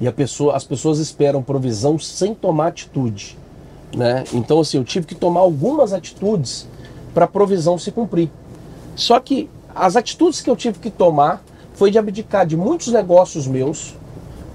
[0.00, 3.38] E a pessoa, as pessoas esperam provisão sem tomar atitude,
[3.94, 4.24] né?
[4.32, 6.66] Então assim, eu tive que tomar algumas atitudes
[7.14, 8.30] para a provisão se cumprir.
[8.96, 11.42] Só que as atitudes que eu tive que tomar
[11.74, 13.94] foi de abdicar de muitos negócios meus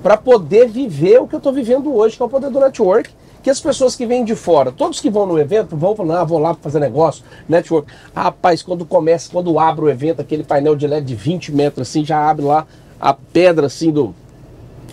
[0.04, 3.10] para poder viver o que eu estou vivendo hoje, que é o poder do network.
[3.48, 6.24] Que as pessoas que vêm de fora, todos que vão no evento, vão falando, ah,
[6.26, 7.90] vou lá fazer negócio, network.
[8.14, 12.04] Rapaz, quando começa, quando abre o evento, aquele painel de LED de 20 metros, assim,
[12.04, 12.68] já abre lá
[13.00, 14.14] a pedra, assim, do,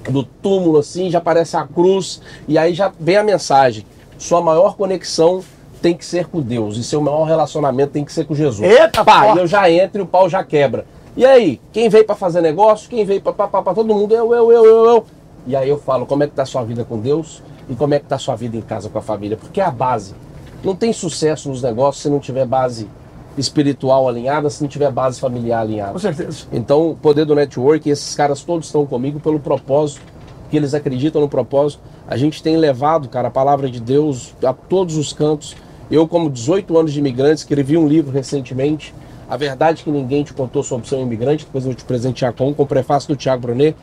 [0.09, 3.85] do túmulo, assim, já aparece a cruz, e aí já vem a mensagem.
[4.19, 5.43] Sua maior conexão
[5.83, 8.71] tem que ser com Deus, e seu maior relacionamento tem que ser com Jesus.
[8.71, 9.39] Eita, Pá, forte.
[9.39, 10.87] e eu já entro e o pau já quebra.
[11.17, 14.65] E aí, quem veio para fazer negócio, quem veio para todo mundo, eu, eu, eu,
[14.65, 15.07] eu, eu.
[15.45, 17.95] E aí eu falo, como é que tá a sua vida com Deus e como
[17.95, 19.37] é que tá a sua vida em casa com a família?
[19.37, 20.15] Porque é a base.
[20.63, 22.89] Não tem sucesso nos negócios se não tiver base
[23.37, 25.93] espiritual alinhada, se não tiver base familiar alinhada.
[25.93, 26.47] Com certeza.
[26.53, 30.03] Então, o poder do network, esses caras todos estão comigo pelo propósito,
[30.51, 31.83] que eles acreditam no propósito.
[32.07, 35.57] A gente tem levado, cara, a palavra de Deus a todos os cantos.
[35.91, 38.95] Eu, como 18 anos de imigrante, escrevi um livro recentemente,
[39.29, 42.33] A Verdade que Ninguém Te Contou sobre Ser um Imigrante, depois eu vou te presentear
[42.33, 43.77] com, com o prefácio do Tiago Brunet.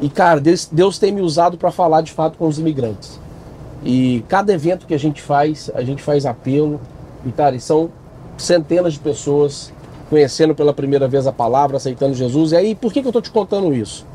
[0.00, 3.18] E, cara, Deus, Deus tem me usado para falar de fato com os imigrantes.
[3.84, 6.80] E cada evento que a gente faz, a gente faz apelo.
[7.24, 7.90] E, cara, e são
[8.36, 9.72] centenas de pessoas
[10.08, 12.52] conhecendo pela primeira vez a palavra, aceitando Jesus.
[12.52, 14.06] E aí, por que, que eu tô te contando isso?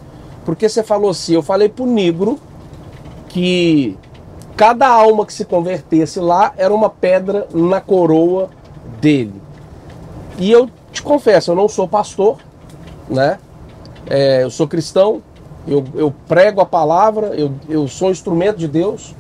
[0.46, 2.40] Porque você falou assim, eu falei pro negro
[3.30, 3.98] que
[4.56, 8.50] cada alma que se convertesse lá era uma pedra na coroa
[9.00, 9.42] dele.
[10.38, 12.38] E eu te confesso, eu não sou pastor,
[13.10, 13.38] né?
[14.10, 15.22] É, eu sou cristão,
[15.68, 19.16] eu, eu prego a palavra, eu, eu sou um instrumento de Deus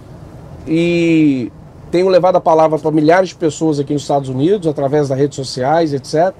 [0.67, 1.51] e
[1.91, 5.35] tenho levado a palavra para milhares de pessoas aqui nos Estados Unidos, através das redes
[5.35, 6.33] sociais, etc.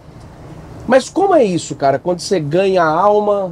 [0.88, 1.98] Mas como é isso, cara?
[2.00, 3.52] Quando você ganha a alma,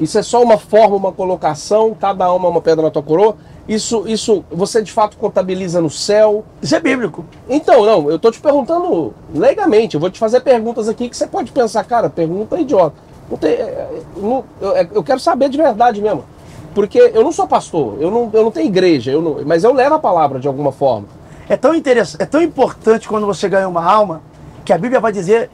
[0.00, 3.36] isso é só uma forma, uma colocação, cada alma é uma pedra na tua coroa.
[3.68, 6.44] Isso, isso você de fato contabiliza no céu.
[6.62, 7.24] Isso é bíblico.
[7.48, 9.94] Então, não, eu tô te perguntando legalmente.
[9.94, 12.96] Eu vou te fazer perguntas aqui que você pode pensar, cara, pergunta idiota.
[13.30, 16.24] Não tem, é, é, não- eu, é, eu quero saber de verdade mesmo.
[16.74, 19.72] Porque eu não sou pastor, eu não, eu não tenho igreja, eu não, mas eu
[19.72, 21.06] levo a palavra de alguma forma.
[21.48, 24.20] É tão interessante, é tão importante quando você ganha uma alma,
[24.64, 25.48] que a Bíblia vai dizer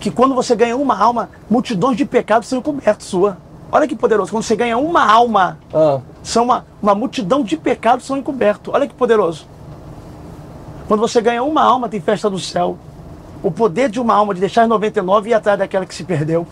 [0.00, 3.36] que quando você ganha uma alma, multidões de pecados são cobertos sua.
[3.70, 4.30] Olha que poderoso.
[4.32, 8.72] Quando você ganha uma alma, Ah, são uma, uma multidão de pecados são encobertos.
[8.74, 9.46] Olha que poderoso.
[10.88, 12.76] Quando você ganha uma alma, tem festa do céu.
[13.42, 16.46] O poder de uma alma de deixar 99 e ir atrás daquela que se perdeu.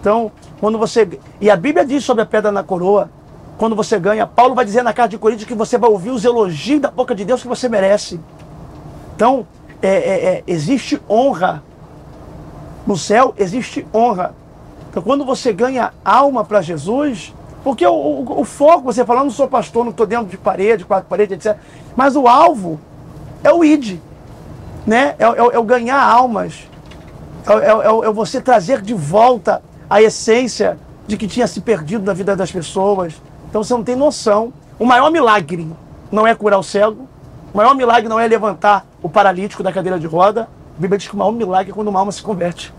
[0.00, 0.30] Então,
[0.60, 1.08] quando você.
[1.40, 3.10] E a Bíblia diz sobre a pedra na coroa.
[3.56, 6.24] Quando você ganha, Paulo vai dizer na carta de Coríntios que você vai ouvir os
[6.24, 8.20] elogios da boca de Deus que você merece.
[9.16, 9.44] Então,
[9.82, 11.60] é, é, é, existe honra.
[12.86, 14.32] No céu existe honra.
[14.90, 17.34] Então, quando você ganha alma para Jesus,
[17.64, 20.84] porque o, o- o foco, você falando, não sou pastor, não estou dentro de parede,
[20.84, 21.58] quatro paredes, etc.
[21.96, 22.78] Mas o alvo
[23.42, 23.98] é o ID,
[24.86, 25.16] né?
[25.18, 26.68] É, é o- é o ganhar almas,
[27.44, 32.04] é, é é é você trazer de volta a essência de que tinha se perdido
[32.04, 33.14] na vida das pessoas.
[33.48, 34.52] Então você não tem noção.
[34.78, 35.68] O maior milagre
[36.12, 37.08] não é curar o cego,
[37.52, 40.42] o maior milagre não é levantar o paralítico da cadeira de roda.
[40.76, 42.72] A Bíblia diz que o maior milagre é quando uma alma se converte.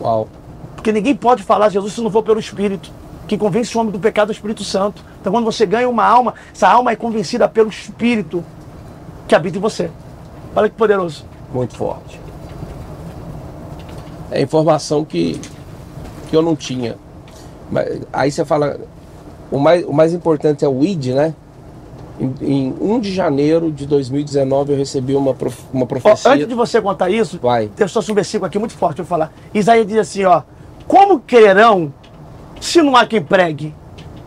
[0.00, 0.28] Uau.
[0.74, 2.90] Porque ninguém pode falar Jesus se não for pelo Espírito.
[3.28, 5.04] Que convence o homem do pecado é o Espírito Santo.
[5.20, 8.44] Então, quando você ganha uma alma, essa alma é convencida pelo Espírito
[9.28, 9.90] que habita em você.
[10.56, 11.24] Olha que poderoso.
[11.52, 12.20] Muito forte.
[14.30, 15.40] É informação que,
[16.32, 16.96] que eu não tinha.
[17.70, 18.80] Mas, aí você fala,
[19.50, 21.34] o mais, o mais importante é o ID, né?
[22.18, 26.30] Em, em 1 de janeiro de 2019 eu recebi uma, prof, uma Ó, profecia.
[26.30, 27.68] antes de você contar isso, Vai.
[27.76, 29.30] tem só um versículo aqui muito forte, eu vou falar.
[29.52, 30.40] Isaías diz assim, ó.
[30.88, 31.92] Como crerão
[32.58, 33.74] se não há quem pregue?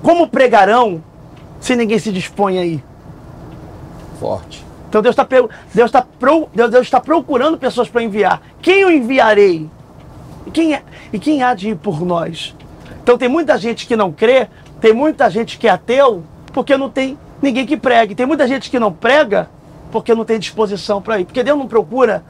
[0.03, 1.03] Como pregarão
[1.59, 2.83] se ninguém se dispõe aí?
[4.19, 4.63] Forte.
[4.89, 5.27] Então Deus está
[5.73, 6.05] Deus tá
[6.53, 8.43] Deus, Deus está procurando pessoas para enviar.
[8.61, 9.67] Quem eu enviarei?
[10.45, 12.55] E quem, é, e quem há de ir por nós?
[13.03, 14.47] Então tem muita gente que não crê,
[14.79, 18.15] tem muita gente que é ateu, porque não tem ninguém que pregue.
[18.15, 19.49] Tem muita gente que não prega
[19.91, 21.25] porque não tem disposição para ir.
[21.25, 22.23] Porque Deus não procura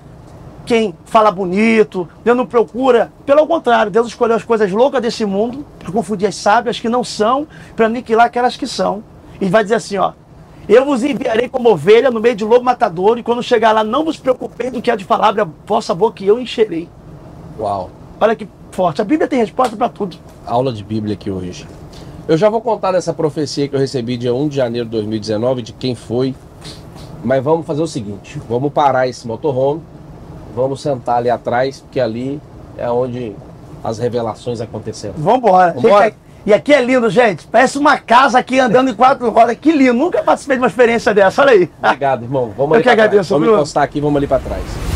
[0.65, 3.11] quem fala bonito, Deus não procura.
[3.25, 7.03] Pelo contrário, Deus escolheu as coisas loucas desse mundo para confundir as sábias que não
[7.03, 9.03] são, para aniquilar aquelas que são.
[9.39, 10.13] E vai dizer assim, ó.
[10.67, 14.03] Eu vos enviarei como ovelha no meio de lobo matador, e quando chegar lá, não
[14.03, 16.89] vos preocupeis do que há de falar, abre a vossa boca e eu encherei.
[17.59, 17.91] Uau.
[18.19, 19.01] Olha que forte.
[19.01, 20.17] A Bíblia tem resposta para tudo.
[20.45, 21.67] Aula de Bíblia aqui hoje.
[22.27, 25.61] Eu já vou contar dessa profecia que eu recebi dia 1 de janeiro de 2019,
[25.61, 26.33] de quem foi.
[27.23, 29.81] Mas vamos fazer o seguinte: vamos parar esse motorhome,
[30.55, 32.39] vamos sentar ali atrás, porque ali
[32.77, 33.35] é onde
[33.83, 35.13] as revelações aconteceram.
[35.17, 35.73] Vambora.
[35.73, 36.05] Vambora.
[36.05, 37.45] Gente, E aqui é lindo, gente.
[37.47, 39.57] Parece uma casa aqui andando em quatro rodas.
[39.59, 39.93] Que lindo.
[39.93, 41.41] Nunca participei de uma experiência dessa.
[41.41, 41.69] Olha aí.
[41.83, 42.51] Obrigado, irmão.
[42.57, 43.07] Vamos Eu ali que pra trás.
[43.07, 44.94] agradeço, Vamos encostar aqui, vamos ali para trás.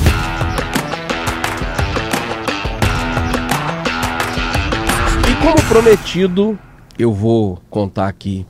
[5.49, 6.59] Como prometido,
[6.97, 8.45] eu vou contar aqui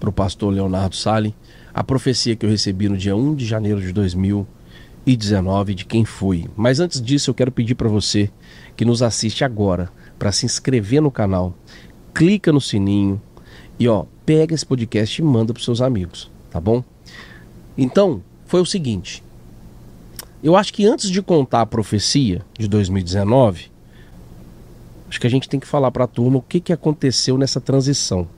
[0.00, 1.32] para o pastor Leonardo Sali
[1.72, 6.46] a profecia que eu recebi no dia 1 de janeiro de 2019 de quem foi.
[6.56, 8.28] Mas antes disso, eu quero pedir para você
[8.76, 11.54] que nos assiste agora para se inscrever no canal,
[12.12, 13.22] clica no sininho
[13.78, 16.82] e ó, pega esse podcast e manda para seus amigos, tá bom?
[17.78, 19.22] Então, foi o seguinte.
[20.42, 23.69] Eu acho que antes de contar a profecia de 2019,
[25.10, 27.60] acho que a gente tem que falar para a turma o que, que aconteceu nessa
[27.60, 28.28] transição.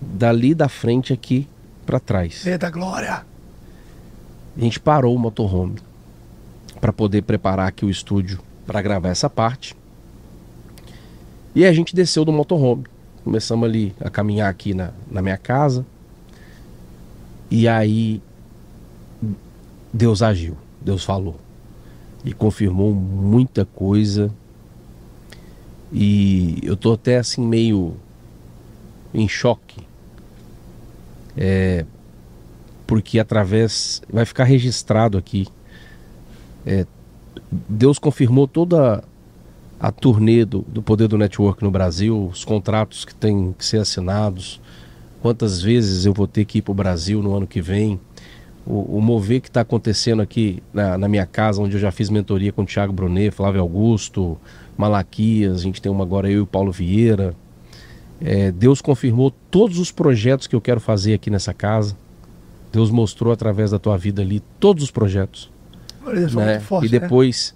[0.00, 1.46] Dali da frente aqui
[1.84, 2.46] para trás.
[2.46, 3.26] Eita glória.
[4.56, 5.80] A gente parou o motorhome
[6.80, 9.76] para poder preparar aqui o estúdio para gravar essa parte.
[11.52, 12.84] E a gente desceu do motorhome.
[13.24, 15.84] Começamos ali a caminhar aqui na, na minha casa.
[17.50, 18.22] E aí
[19.92, 21.40] Deus agiu, Deus falou.
[22.24, 24.30] E confirmou muita coisa.
[25.92, 27.96] E eu tô até assim meio
[29.12, 29.82] em choque.
[31.36, 31.84] É,
[32.86, 35.46] porque através vai ficar registrado aqui.
[36.66, 36.86] É,
[37.68, 39.02] Deus confirmou toda
[39.78, 43.78] a turnê do, do Poder do Network no Brasil, os contratos que têm que ser
[43.78, 44.60] assinados,
[45.22, 47.98] quantas vezes eu vou ter que ir para o Brasil no ano que vem,
[48.66, 52.10] o, o mover que está acontecendo aqui na, na minha casa, onde eu já fiz
[52.10, 54.36] mentoria com o Thiago Brunet, Flávio Augusto,
[54.80, 57.34] Malaquias, a gente tem uma agora eu e o Paulo Vieira.
[58.20, 61.96] É, Deus confirmou todos os projetos que eu quero fazer aqui nessa casa.
[62.72, 65.50] Deus mostrou através da tua vida ali todos os projetos.
[66.34, 66.60] Né?
[66.60, 67.54] forte, e depois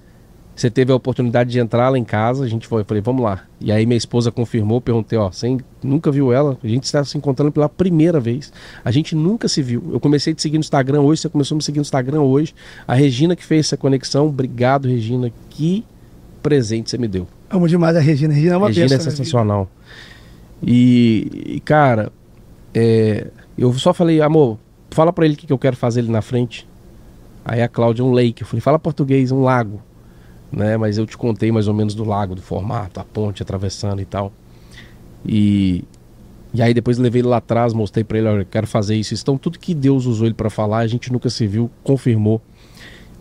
[0.54, 3.24] você teve a oportunidade de entrar lá em casa, a gente foi, eu falei, vamos
[3.24, 3.42] lá.
[3.60, 6.56] E aí minha esposa confirmou, perguntei, ó, você nunca viu ela?
[6.62, 8.52] A gente está se encontrando pela primeira vez.
[8.84, 9.90] A gente nunca se viu.
[9.92, 12.20] Eu comecei a te seguir no Instagram hoje, você começou a me seguir no Instagram
[12.20, 12.54] hoje.
[12.86, 15.32] A Regina que fez essa conexão, obrigado, Regina.
[15.50, 15.84] Que
[16.44, 17.26] presente você me deu.
[17.48, 18.34] Amo demais a Regina.
[18.34, 19.66] Regina é uma Regina é né, sensacional.
[20.62, 22.12] E, e, cara,
[22.74, 24.58] é, eu só falei, amor,
[24.90, 26.68] fala pra ele o que que eu quero fazer ali na frente.
[27.42, 28.42] Aí a Cláudia, um lake.
[28.42, 29.80] Eu falei, fala português, um lago.
[30.52, 30.76] Né?
[30.76, 34.04] Mas eu te contei mais ou menos do lago, do formato, a ponte atravessando e
[34.04, 34.30] tal.
[35.24, 35.82] E,
[36.52, 39.14] e aí depois levei ele lá atrás, mostrei pra ele, olha, eu quero fazer isso.
[39.14, 42.40] Então tudo que Deus usou ele pra falar, a gente nunca se viu, confirmou.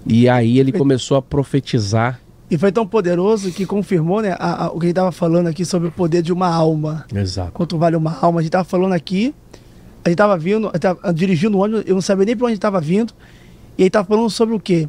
[0.05, 2.19] E aí ele começou a profetizar.
[2.53, 5.47] E foi tão poderoso que confirmou né, a- a- o que a gente estava falando
[5.47, 7.05] aqui sobre o poder de uma alma.
[7.13, 7.51] Exato.
[7.51, 8.39] Quanto vale uma alma?
[8.39, 9.33] A gente estava falando aqui,
[10.05, 12.79] a gente estava vindo, tava dirigindo o ônibus, eu não sabia nem para onde estava
[12.79, 13.11] vindo.
[13.77, 14.87] E aí estava falando sobre o quê?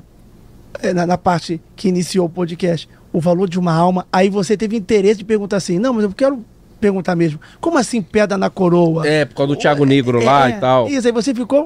[0.83, 4.07] É, Na, na parte que iniciou o podcast, o valor de uma alma.
[4.13, 6.45] Aí você teve interesse de perguntar assim: não, mas eu quero
[6.85, 9.07] perguntar mesmo, como assim pedra na coroa?
[9.09, 10.87] É, por causa do Thiago Negro lá É, e tal.
[10.87, 11.65] Isso, aí você ficou,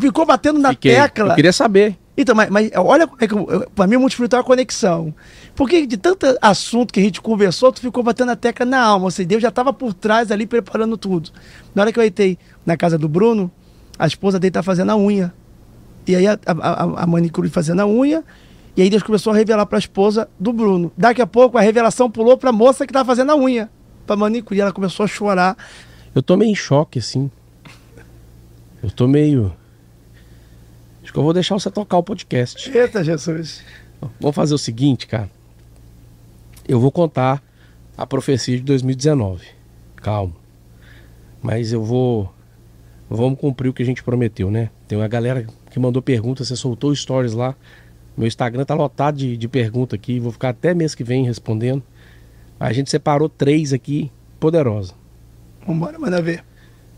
[0.00, 0.94] ficou batendo na Fiquei.
[0.94, 1.30] tecla.
[1.30, 1.96] Eu queria saber.
[2.16, 3.34] Então, mas, mas olha é que.
[3.74, 5.12] Pra mim, o mundo espiritual é a conexão.
[5.56, 9.06] Porque de tanto assunto que a gente conversou, tu ficou batendo a tecla na alma.
[9.06, 11.30] Ou seja, Deus já estava por trás ali preparando tudo.
[11.74, 13.50] Na hora que eu entrei na casa do Bruno,
[13.98, 15.32] a esposa dele tá fazendo a unha.
[16.06, 18.22] E aí a, a, a- a manicure fazendo a unha.
[18.76, 20.92] E aí Deus começou a revelar para a esposa do Bruno.
[20.96, 23.70] Daqui a pouco a revelação pulou para a moça que estava fazendo a unha,
[24.06, 24.60] para manicure.
[24.60, 25.56] Ela começou a chorar.
[26.14, 27.30] Eu tô meio em choque, assim.
[28.82, 29.54] Eu tô meio.
[31.02, 32.70] Acho que eu vou deixar você tocar o podcast.
[32.76, 33.62] Eita, Jesus.
[34.20, 35.30] Vamos fazer o seguinte, cara.
[36.66, 37.42] Eu vou contar
[37.96, 39.46] a profecia de 2019.
[39.96, 40.34] Calma.
[41.40, 42.32] Mas eu vou.
[43.08, 44.70] Vamos cumprir o que a gente prometeu, né?
[44.88, 47.54] Tem uma galera que mandou perguntas, você soltou stories lá.
[48.16, 50.18] Meu Instagram tá lotado de, de perguntas aqui.
[50.18, 51.82] Vou ficar até mês que vem respondendo.
[52.62, 54.94] A gente separou três aqui, poderosa.
[55.66, 56.44] Vambora, manda ver.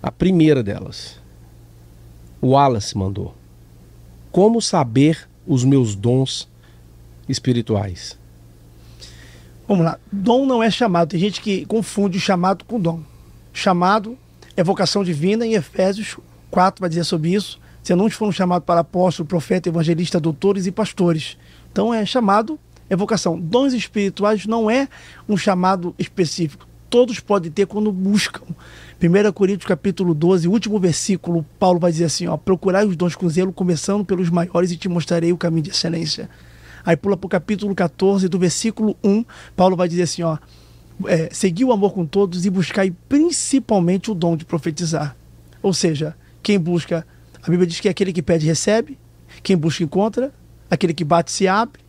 [0.03, 1.19] A primeira delas.
[2.39, 3.35] O Wallace mandou.
[4.31, 6.47] Como saber os meus dons
[7.27, 8.19] espirituais?
[9.67, 9.99] Vamos lá.
[10.13, 11.09] Dom não é chamado.
[11.09, 13.01] Tem gente que confunde o chamado com dom.
[13.51, 14.19] Chamado
[14.59, 15.47] é vocação divina.
[15.47, 16.19] Em Efésios
[16.51, 17.59] 4 vai dizer sobre isso.
[17.83, 21.39] Se não foram chamados para apóstolo, profeta, evangelista, doutores e pastores.
[21.73, 23.39] Então é chamado, é vocação.
[23.39, 24.89] Dons espirituais não é
[25.29, 26.67] um chamado específico.
[26.89, 28.45] Todos podem ter quando buscam.
[29.03, 33.29] 1 Coríntios capítulo 12, último versículo, Paulo vai dizer assim, ó, procurai os dons com
[33.29, 36.31] zelo, começando pelos maiores e te mostrarei o caminho de excelência.
[36.87, 39.25] Aí pula para o capítulo 14, do versículo 1,
[39.57, 40.39] Paulo vai dizer assim, ó,
[41.07, 45.17] é, seguir o amor com todos e buscar principalmente o dom de profetizar.
[45.63, 47.07] Ou seja, quem busca,
[47.43, 48.99] a Bíblia diz que é aquele que pede recebe,
[49.43, 50.33] quem busca encontra,
[50.71, 51.84] aquele que bate se abre,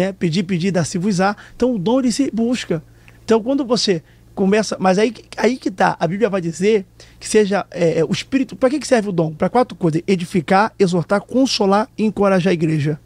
[0.00, 0.12] né?
[0.12, 1.36] Pedir, pedir, dar-se-vos-á.
[1.54, 2.82] Então o dom ele se busca.
[3.24, 4.02] Então quando você
[4.34, 6.86] começa, mas aí, aí que tá, a Bíblia vai dizer
[7.18, 9.32] que seja é, o Espírito, para que, que serve o dom?
[9.34, 12.98] Para quatro coisas, edificar, exortar, consolar e encorajar a igreja.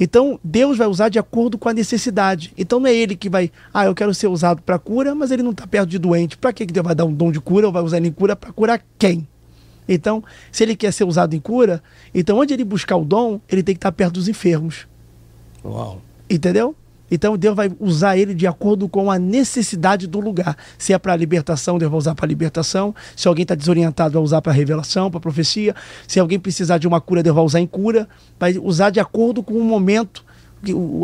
[0.00, 2.52] Então, Deus vai usar de acordo com a necessidade.
[2.56, 5.42] Então, não é ele que vai, ah, eu quero ser usado para cura, mas ele
[5.42, 6.38] não está perto de doente.
[6.38, 8.36] Para que Deus vai dar um dom de cura ou vai usar ele em cura?
[8.36, 9.26] Para curar quem?
[9.88, 11.82] Então, se ele quer ser usado em cura,
[12.14, 14.86] então onde ele buscar o dom, ele tem que estar perto dos enfermos.
[15.64, 16.00] Uau.
[16.28, 16.74] Entendeu?
[17.10, 20.56] Então Deus vai usar ele de acordo com a necessidade do lugar.
[20.76, 22.94] Se é para libertação, Deus vai usar para libertação.
[23.16, 25.74] Se alguém está desorientado, vai usar para revelação, para profecia.
[26.06, 28.08] Se alguém precisar de uma cura, Deus vai usar em cura.
[28.38, 30.24] Vai usar de acordo com o momento,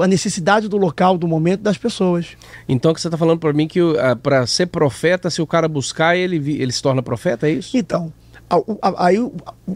[0.03, 2.37] a necessidade do local, do momento das pessoas.
[2.69, 3.81] Então, que você está falando para mim que
[4.23, 7.77] para ser profeta, se o cara buscar, ele, ele se torna profeta, é isso?
[7.77, 8.13] Então,
[8.99, 9.33] aí o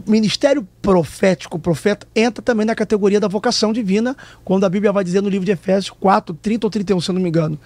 [0.07, 5.03] ministério profético, o profeta, entra também na categoria da vocação divina, quando a Bíblia vai
[5.03, 7.59] dizer no livro de Efésios 4, 30 ou 31, se eu não me engano,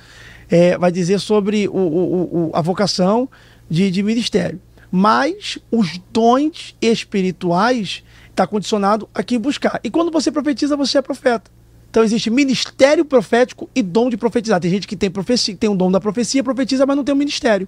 [0.49, 3.29] é, vai dizer sobre o, o, o, a vocação
[3.69, 4.59] de, de ministério.
[4.91, 9.79] Mas os dons espirituais está condicionado a quem buscar.
[9.83, 11.49] E quando você profetiza, você é profeta.
[11.89, 14.59] Então existe ministério profético e dom de profetizar.
[14.59, 17.17] Tem gente que tem profecia, tem um dom da profecia, profetiza, mas não tem um
[17.17, 17.67] ministério.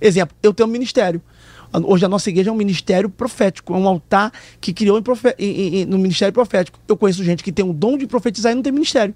[0.00, 1.20] Exemplo, eu tenho um ministério.
[1.72, 5.34] Hoje a nossa igreja é um ministério profético, é um altar que criou em profe...
[5.38, 6.78] em, em, no ministério profético.
[6.88, 9.14] Eu conheço gente que tem um dom de profetizar e não tem ministério.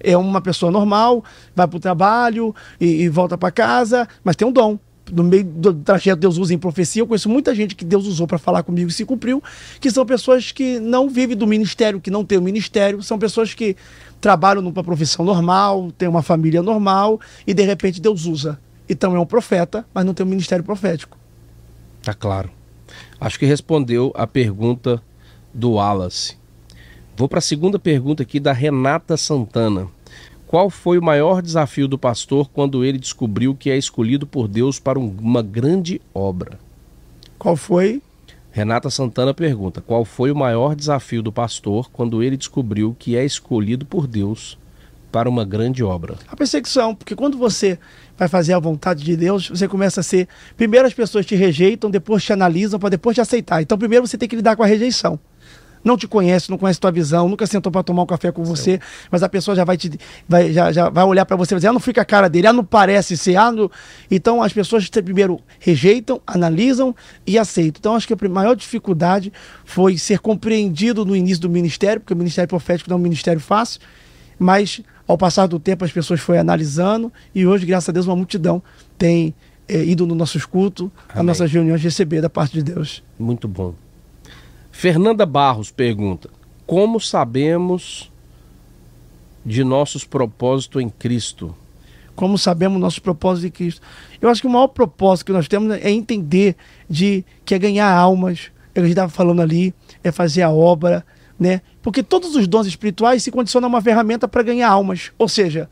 [0.00, 1.24] É uma pessoa normal,
[1.56, 4.78] vai para o trabalho e, e volta para casa, mas tem um dom.
[5.10, 8.26] No meio do trajeto Deus usa em profecia, eu conheço muita gente que Deus usou
[8.26, 9.42] para falar comigo e se cumpriu,
[9.80, 13.54] que são pessoas que não vivem do ministério, que não têm o ministério, são pessoas
[13.54, 13.74] que
[14.20, 18.60] trabalham numa profissão normal, têm uma família normal e de repente Deus usa.
[18.86, 21.17] Então é um profeta, mas não tem um ministério profético.
[22.08, 22.48] Tá claro.
[23.20, 25.02] Acho que respondeu a pergunta
[25.52, 26.38] do Wallace.
[27.14, 29.88] Vou para a segunda pergunta aqui da Renata Santana.
[30.46, 34.78] Qual foi o maior desafio do pastor quando ele descobriu que é escolhido por Deus
[34.78, 36.58] para uma grande obra?
[37.38, 38.00] Qual foi?
[38.50, 43.24] Renata Santana pergunta: Qual foi o maior desafio do pastor quando ele descobriu que é
[43.26, 44.56] escolhido por Deus
[45.12, 46.16] para uma grande obra?
[46.26, 47.78] A perseguição, porque quando você
[48.18, 50.26] vai fazer a vontade de Deus, você começa a ser.
[50.56, 53.62] Primeiro as pessoas te rejeitam, depois te analisam, para depois te aceitar.
[53.62, 55.18] Então, primeiro você tem que lidar com a rejeição.
[55.84, 58.72] Não te conhece, não conhece tua visão, nunca sentou para tomar um café com você,
[58.72, 58.78] Sim.
[59.12, 59.90] mas a pessoa já vai te
[60.28, 62.48] vai, já, já vai olhar para você e dizer, ah, não fica a cara dele,
[62.48, 63.70] ah, não parece ser, ah, não...
[64.10, 67.78] então as pessoas primeiro rejeitam, analisam e aceitam.
[67.78, 69.32] Então acho que a maior dificuldade
[69.64, 73.40] foi ser compreendido no início do ministério, porque o ministério profético não é um ministério
[73.40, 73.80] fácil,
[74.36, 78.14] mas ao passar do tempo, as pessoas foram analisando e hoje, graças a Deus, uma
[78.14, 78.62] multidão
[78.98, 79.34] tem
[79.66, 83.02] é, ido nos nossos cultos, nas nossas reuniões, receber da parte de Deus.
[83.18, 83.74] Muito bom.
[84.70, 86.28] Fernanda Barros pergunta:
[86.66, 88.12] Como sabemos
[89.44, 91.56] de nossos propósitos em Cristo?
[92.14, 93.80] Como sabemos nossos propósitos em Cristo?
[94.20, 96.54] Eu acho que o maior propósito que nós temos é entender
[96.88, 99.72] de que é ganhar almas, é a gente estava falando ali,
[100.04, 101.04] é fazer a obra,
[101.38, 101.60] né?
[101.82, 105.12] Porque todos os dons espirituais se condicionam a uma ferramenta para ganhar almas.
[105.18, 105.68] Ou seja,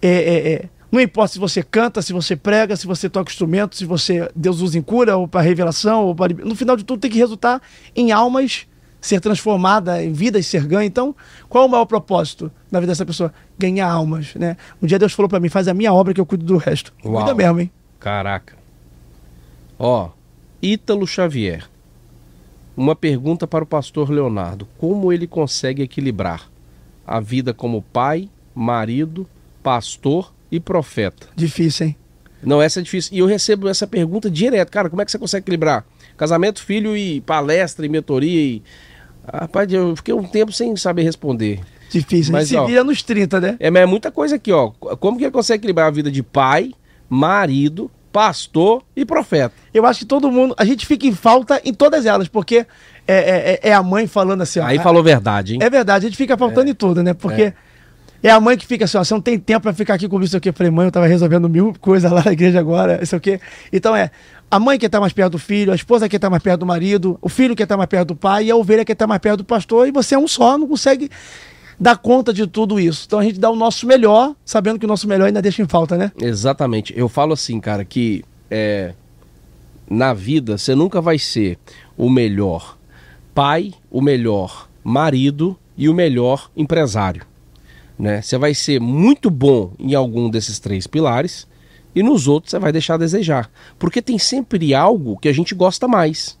[0.00, 3.76] é, é, é, não importa se você canta, se você prega, se você toca instrumento,
[3.76, 7.00] se você Deus usa em cura ou para revelação, ou pra, no final de tudo
[7.00, 7.60] tem que resultar
[7.94, 8.66] em almas
[9.00, 10.86] ser transformada em vida e ser ganha.
[10.86, 11.14] Então,
[11.48, 13.32] qual é o maior propósito na vida dessa pessoa?
[13.58, 14.56] Ganhar almas, né?
[14.82, 16.92] Um dia Deus falou para mim, faz a minha obra que eu cuido do resto.
[17.04, 17.16] Uau.
[17.16, 17.70] Cuida mesmo, hein?
[17.98, 18.54] Caraca.
[19.78, 20.10] Ó,
[20.62, 21.64] Ítalo Xavier.
[22.80, 26.50] Uma pergunta para o pastor Leonardo: como ele consegue equilibrar
[27.06, 29.28] a vida como pai, marido,
[29.62, 31.26] pastor e profeta?
[31.36, 31.96] Difícil, hein?
[32.42, 33.14] Não, essa é difícil.
[33.14, 34.70] E eu recebo essa pergunta direto.
[34.70, 35.84] Cara, como é que você consegue equilibrar
[36.16, 38.40] casamento, filho e palestra e mentoria?
[38.40, 38.62] E...
[39.30, 41.60] Rapaz, eu fiquei um tempo sem saber responder.
[41.90, 42.32] Difícil.
[42.32, 43.56] Mas, se ó, vira nos 30, né?
[43.60, 44.70] É, mas é muita coisa aqui, ó.
[44.70, 46.72] Como que ele consegue equilibrar a vida de pai,
[47.10, 49.54] marido, pastor e profeta?
[49.72, 50.54] Eu acho que todo mundo.
[50.58, 52.66] A gente fica em falta em todas elas, porque
[53.06, 54.64] é, é- é a mãe falando assim, ó.
[54.66, 55.60] Aí a- falou verdade, hein?
[55.62, 57.14] É verdade, a gente fica faltando em tudo, né?
[57.14, 57.52] Porque
[58.22, 58.30] é.
[58.30, 60.36] a mãe que fica assim, ó, você não tem tempo pra ficar aqui comigo, isso
[60.36, 60.48] aqui.
[60.48, 63.40] Eu falei, mãe, eu tava resolvendo mil coisas lá na igreja agora, isso aqui.
[63.72, 64.10] Então é,
[64.50, 66.66] a mãe quer estar mais perto do filho, a esposa quer estar mais perto do
[66.66, 69.20] marido, o filho quer estar mais perto do pai, e a ovelha quer estar mais
[69.20, 71.08] perto do pastor, e você é um só, não consegue
[71.80, 73.04] dar conta de tudo isso.
[73.06, 75.66] Então a gente dá o nosso melhor, sabendo que o nosso melhor ainda deixa em
[75.66, 76.12] falta, né?
[76.20, 76.92] Exatamente.
[76.94, 78.92] Eu falo assim, cara, que é,
[79.88, 81.58] na vida você nunca vai ser
[81.96, 82.76] o melhor
[83.34, 87.24] pai, o melhor marido e o melhor empresário.
[87.98, 88.20] Né?
[88.20, 91.48] Você vai ser muito bom em algum desses três pilares
[91.94, 93.50] e nos outros você vai deixar a desejar.
[93.78, 96.38] Porque tem sempre algo que a gente gosta mais.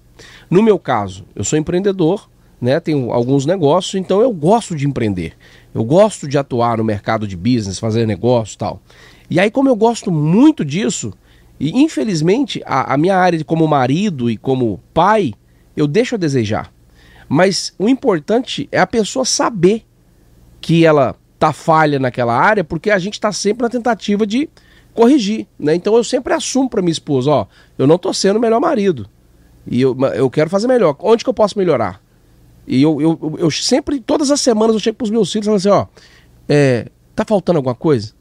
[0.50, 2.28] No meu caso, eu sou empreendedor,
[2.60, 2.78] né?
[2.78, 5.34] Tenho alguns negócios, então eu gosto de empreender.
[5.74, 8.82] Eu gosto de atuar no mercado de business, fazer negócio e tal.
[9.30, 11.12] E aí, como eu gosto muito disso,
[11.58, 15.32] e infelizmente a, a minha área como marido e como pai,
[15.76, 16.72] eu deixo a desejar.
[17.28, 19.84] Mas o importante é a pessoa saber
[20.60, 24.48] que ela tá falha naquela área, porque a gente está sempre na tentativa de
[24.92, 25.74] corrigir, né?
[25.74, 27.46] Então eu sempre assumo para minha esposa, ó,
[27.78, 29.08] eu não tô sendo o melhor marido.
[29.66, 30.96] E eu, eu quero fazer melhor.
[30.98, 32.02] Onde que eu posso melhorar?
[32.72, 35.56] E eu, eu, eu, sempre, todas as semanas, eu chego pros meus filhos e falo
[35.56, 35.86] assim, ó,
[36.48, 38.12] é, tá faltando alguma coisa?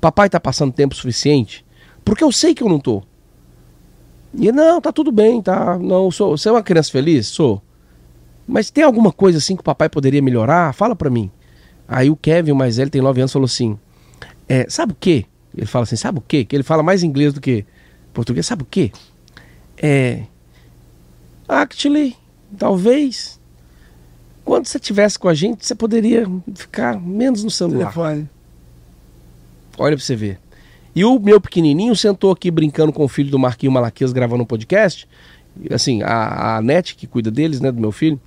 [0.00, 1.64] Papai tá passando tempo suficiente?
[2.04, 3.02] Porque eu sei que eu não tô.
[4.34, 5.76] E não, tá tudo bem, tá?
[5.80, 7.26] Não, sou, você é uma criança feliz?
[7.26, 7.60] Sou.
[8.46, 10.72] Mas tem alguma coisa assim que o papai poderia melhorar?
[10.72, 11.28] Fala pra mim.
[11.88, 13.76] Aí o Kevin, o mais velho, tem 9 anos, falou assim:
[14.48, 15.26] é, sabe o quê?
[15.56, 16.44] Ele fala assim: sabe o quê?
[16.44, 17.66] Que ele fala mais inglês do que
[18.14, 18.46] português.
[18.46, 18.92] Sabe o quê?
[19.76, 20.22] É.
[21.48, 22.16] Actually,
[22.56, 23.41] talvez.
[24.44, 27.92] Quando você estivesse com a gente, você poderia ficar menos no celular.
[27.92, 28.28] Telefone.
[29.78, 30.38] Olha pra você ver.
[30.94, 34.46] E o meu pequenininho sentou aqui brincando com o filho do Marquinho Malaquias gravando um
[34.46, 35.08] podcast.
[35.70, 38.20] Assim, a, a Net, que cuida deles, né, do meu filho,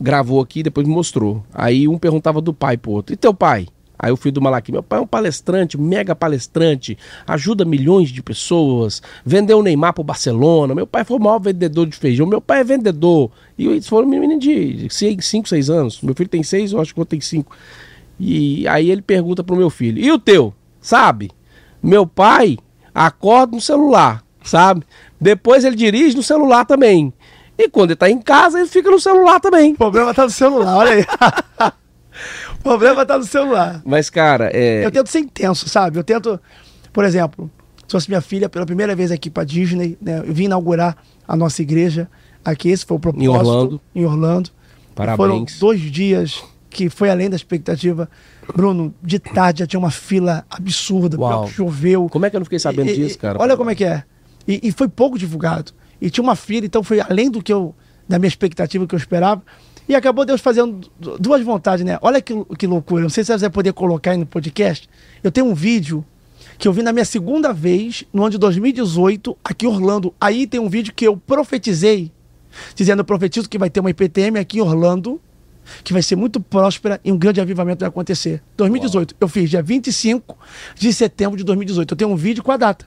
[0.00, 1.44] gravou aqui e depois me mostrou.
[1.54, 3.68] Aí um perguntava do pai pro outro: E teu pai?
[4.02, 6.96] Aí o filho do Malaquias, meu pai é um palestrante, mega palestrante,
[7.26, 10.74] ajuda milhões de pessoas, vendeu o Neymar pro Barcelona.
[10.74, 12.26] Meu pai foi o maior vendedor de feijão.
[12.26, 13.30] Meu pai é vendedor.
[13.58, 16.00] E eles foram meninos de 5, 6 anos.
[16.00, 17.54] Meu filho tem 6, eu acho que eu tenho 5.
[18.18, 20.54] E aí ele pergunta pro meu filho: E o teu?
[20.80, 21.30] Sabe?
[21.82, 22.56] Meu pai
[22.94, 24.82] acorda no celular, sabe?
[25.20, 27.12] Depois ele dirige no celular também.
[27.58, 29.74] E quando ele tá em casa, ele fica no celular também.
[29.74, 31.04] O problema tá no celular, olha aí.
[32.58, 33.82] o problema tá no celular.
[33.84, 34.84] Mas, cara, é.
[34.84, 35.98] Eu tento ser intenso, sabe?
[35.98, 36.40] Eu tento,
[36.92, 37.50] por exemplo,
[37.86, 40.22] se fosse minha filha pela primeira vez aqui pra Disney, né?
[40.26, 40.96] Eu vim inaugurar
[41.26, 42.08] a nossa igreja
[42.44, 43.30] aqui, esse foi o propósito.
[43.30, 43.80] Orlando.
[43.94, 44.50] Em Orlando.
[44.94, 45.16] Parabéns.
[45.16, 48.08] Foram dois dias que foi além da expectativa.
[48.54, 51.16] Bruno, de tarde já tinha uma fila absurda,
[51.48, 52.08] choveu.
[52.08, 53.38] Como é que eu não fiquei sabendo e- disso, cara?
[53.40, 54.04] Olha como é que é.
[54.46, 55.72] E, e foi pouco divulgado.
[56.00, 57.74] E tinha uma fila, então foi além do que eu,
[58.08, 59.42] da minha expectativa que eu esperava.
[59.90, 61.98] E acabou Deus fazendo du- duas vontades, né?
[62.00, 63.02] Olha que, que loucura.
[63.02, 64.88] Não sei se você vai poder colocar aí no podcast.
[65.20, 66.04] Eu tenho um vídeo
[66.56, 70.14] que eu vi na minha segunda vez, no ano de 2018, aqui em Orlando.
[70.20, 72.12] Aí tem um vídeo que eu profetizei,
[72.76, 75.20] dizendo: eu profetizo que vai ter uma IPTM aqui em Orlando,
[75.82, 78.40] que vai ser muito próspera e um grande avivamento vai acontecer.
[78.56, 79.16] 2018.
[79.20, 80.38] Eu fiz dia 25
[80.76, 81.94] de setembro de 2018.
[81.94, 82.86] Eu tenho um vídeo com a data.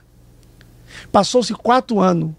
[1.12, 2.30] Passou-se quatro anos.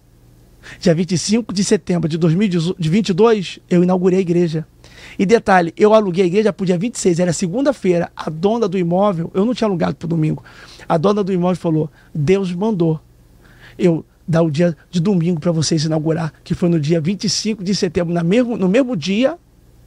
[0.80, 4.66] Dia 25 de setembro de 2022, eu inaugurei a igreja.
[5.18, 8.12] E detalhe, eu aluguei a igreja pro dia 26, era segunda-feira.
[8.16, 10.44] A dona do imóvel, eu não tinha alugado pro domingo.
[10.88, 13.00] A dona do imóvel falou: Deus mandou
[13.78, 17.76] eu dar o dia de domingo para vocês inaugurar, que foi no dia 25 de
[17.76, 19.38] setembro, na mesmo, no mesmo dia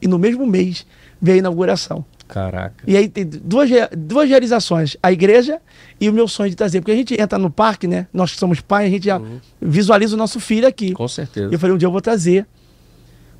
[0.01, 0.85] e no mesmo mês
[1.21, 2.05] veio a inauguração.
[2.27, 2.83] Caraca.
[2.85, 5.59] E aí tem duas, duas realizações, a igreja
[5.99, 6.79] e o meu sonho de trazer.
[6.81, 8.07] Porque a gente entra no parque, né?
[8.13, 9.19] Nós que somos pais, a gente já
[9.61, 10.93] visualiza o nosso filho aqui.
[10.93, 11.49] Com certeza.
[11.51, 12.45] E eu falei, um dia eu vou trazer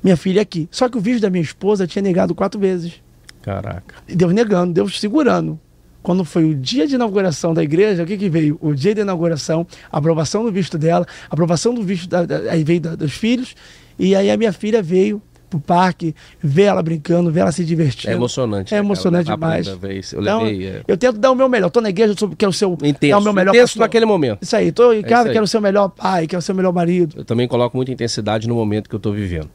[0.02, 0.68] minha filha aqui.
[0.70, 2.94] Só que o vídeo da minha esposa tinha negado quatro vezes.
[3.42, 3.94] Caraca.
[4.08, 5.58] E Deus negando, Deus segurando.
[6.02, 8.58] Quando foi o dia de inauguração da igreja, o que, que veio?
[8.62, 12.64] O dia de inauguração, a aprovação do visto dela, aprovação do visto da, da- aí
[12.64, 13.54] veio da- dos filhos,
[13.98, 18.12] e aí a minha filha veio pro parque, ver ela brincando, ver ela se divertindo.
[18.12, 18.72] É emocionante.
[18.72, 19.78] É né, emocionante Levar a demais.
[19.78, 20.12] Vez.
[20.12, 20.68] Eu Então, levei.
[20.68, 20.82] É...
[20.86, 21.68] eu tento dar o meu melhor.
[21.68, 23.18] Tô na igreja, eu quero ser o, Intenso.
[23.18, 23.80] o meu melhor Intenso pastor.
[23.82, 24.38] naquele momento.
[24.40, 25.34] Isso aí, tô em isso casa, aí.
[25.34, 27.18] quero ser o melhor pai, quero ser o melhor marido.
[27.18, 29.50] Eu também coloco muita intensidade no momento que eu tô vivendo.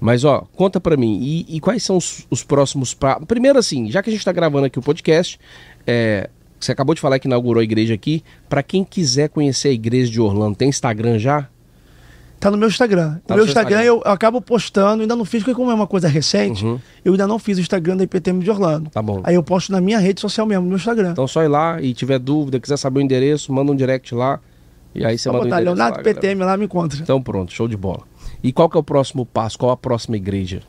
[0.00, 2.92] Mas, ó, conta pra mim, e, e quais são os, os próximos...
[2.92, 3.18] Pra...
[3.20, 5.38] Primeiro, assim, já que a gente tá gravando aqui o podcast,
[5.86, 6.28] é,
[6.60, 10.10] você acabou de falar que inaugurou a igreja aqui, pra quem quiser conhecer a igreja
[10.10, 11.48] de Orlando, tem Instagram já?
[12.38, 13.18] Tá no meu Instagram.
[13.26, 14.02] Tá o no meu Instagram, Instagram.
[14.06, 16.78] Eu, acabo postando, ainda não fiz, porque como é uma coisa recente, Uhum.
[17.04, 18.90] eu ainda não fiz o Instagram da IPTM de Orlando.
[18.90, 19.20] Tá bom.
[19.24, 21.12] Aí eu posto na minha rede social mesmo, no meu Instagram.
[21.12, 24.38] Então só ir lá e tiver dúvida, quiser saber o endereço, manda um direct lá.
[24.94, 26.20] E aí você Só manda o botar endereço Leonardo lá, galera.
[26.20, 26.98] PTM lá, me encontra.
[27.02, 28.02] Então pronto, show de bola.
[28.42, 29.58] E qual que é o próximo passo?
[29.58, 30.62] Qual a próxima igreja?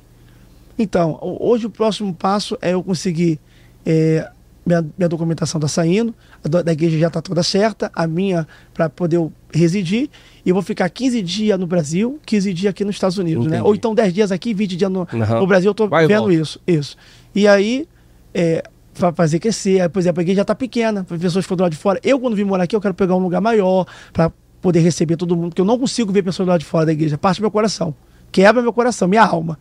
[0.79, 3.39] Então, ho- hoje o próximo passo é eu conseguir.
[3.85, 4.29] é,
[4.67, 6.13] minha, minha documentação está saindo,
[6.43, 10.09] a da igreja já está toda certa, a minha para poder eu residir,
[10.45, 13.57] e eu vou ficar 15 dias no Brasil, 15 dias aqui nos Estados Unidos, né?
[13.57, 13.67] Entendi.
[13.67, 15.39] Ou então 10 dias aqui, 20 dias no, Aham.
[15.39, 16.33] no Brasil, eu estou vendo volta.
[16.33, 16.97] isso, isso.
[17.33, 17.87] E aí,
[18.33, 18.61] é,
[18.93, 21.57] para fazer crescer, aí, por exemplo, a igreja já está pequena, para pessoas que foram
[21.57, 22.01] do lado de fora.
[22.03, 24.29] Eu, quando vim morar aqui, eu quero pegar um lugar maior, para
[24.61, 26.91] poder receber todo mundo, porque eu não consigo ver pessoas do lado de fora da
[26.91, 27.95] igreja, parte do meu coração,
[28.33, 29.57] quebra meu coração, minha alma.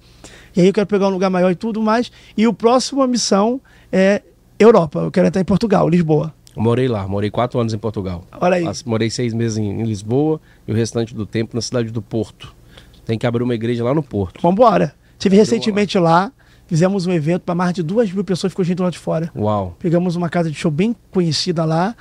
[0.56, 2.10] E aí eu quero pegar um lugar maior e tudo mais.
[2.36, 3.60] E o próximo a missão
[3.92, 4.22] é
[4.58, 5.00] Europa.
[5.00, 6.32] Eu quero entrar em Portugal, Lisboa.
[6.56, 8.24] Morei lá, morei quatro anos em Portugal.
[8.40, 8.64] Olha aí.
[8.86, 12.54] Morei seis meses em, em Lisboa e o restante do tempo na cidade do Porto.
[13.04, 14.40] Tem que abrir uma igreja lá no Porto.
[14.40, 14.94] Vambora.
[15.18, 16.32] Tive recentemente lá,
[16.66, 19.30] fizemos um evento para mais de duas mil pessoas, ficou gente lá de fora.
[19.36, 19.76] Uau.
[19.78, 21.94] Pegamos uma casa de show bem conhecida lá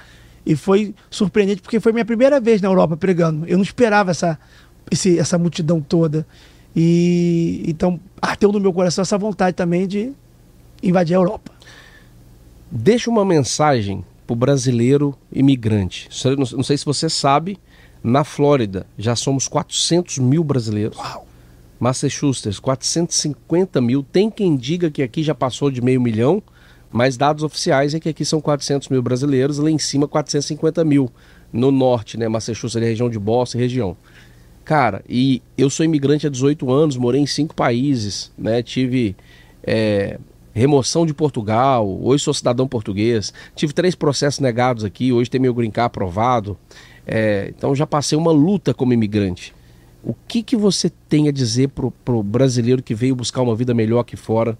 [0.45, 3.45] e foi surpreendente porque foi minha primeira vez na Europa pregando.
[3.47, 4.39] Eu não esperava essa,
[4.89, 6.25] esse- essa multidão toda.
[6.75, 10.11] E então ardeu no meu coração essa vontade também de
[10.83, 11.51] invadir a Europa.
[12.77, 16.09] Deixa uma mensagem pro brasileiro imigrante.
[16.37, 17.57] Não não sei se você sabe,
[18.03, 20.97] na Flórida já somos 400 mil brasileiros.
[20.97, 21.25] Uau.
[21.79, 24.03] Massachusetts, 450 mil.
[24.03, 26.43] Tem quem diga que aqui já passou de meio milhão,
[26.91, 31.09] mas dados oficiais é que aqui são 400 mil brasileiros, lá em cima 450 mil.
[31.53, 32.27] No norte, né?
[32.27, 33.95] Massachusetts, ali, região de Boston, região.
[34.65, 38.61] Cara, e eu sou imigrante há 18 anos, morei em cinco países, né?
[38.61, 39.15] Tive
[39.63, 40.19] é,
[40.55, 43.33] remoção de Portugal, hoje sou cidadão português.
[43.53, 46.57] Tive três processos negados aqui, hoje tem meu green card aprovado.
[47.05, 49.53] É, então já passei uma luta como imigrante.
[50.01, 53.73] O que, que você tem a dizer pro, pro brasileiro que veio buscar uma vida
[53.73, 54.57] melhor aqui fora?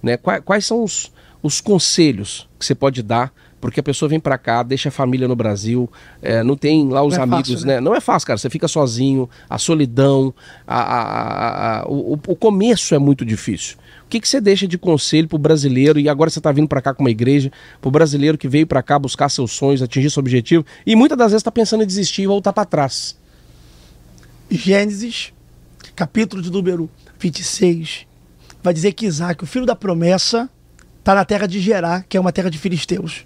[0.00, 0.16] Né?
[0.16, 1.10] Quais, quais são os,
[1.42, 3.34] os conselhos que você pode dar?
[3.62, 5.88] Porque a pessoa vem pra cá, deixa a família no Brasil,
[6.20, 7.74] é, não tem lá os Não é amigos, fácil, né?
[7.76, 7.80] né?
[7.80, 8.36] Não é fácil, cara.
[8.36, 10.34] Você fica sozinho, a solidão,
[10.66, 13.76] a, a- a- o, o começo é muito difícil.
[14.04, 15.98] O que, que você deixa de conselho pro brasileiro?
[16.00, 18.82] E agora você tá vindo pra cá com uma igreja, pro brasileiro que veio pra
[18.82, 22.22] cá buscar seus sonhos, atingir seu objetivo, e muitas das vezes tá pensando em desistir
[22.22, 23.16] e voltar pra trás.
[24.50, 25.32] Gênesis,
[25.96, 28.06] capítulo de número 26,
[28.62, 30.50] vai dizer que Isaac, o filho da promessa,
[30.98, 33.24] está na terra de Gerá, que é uma terra de filisteus.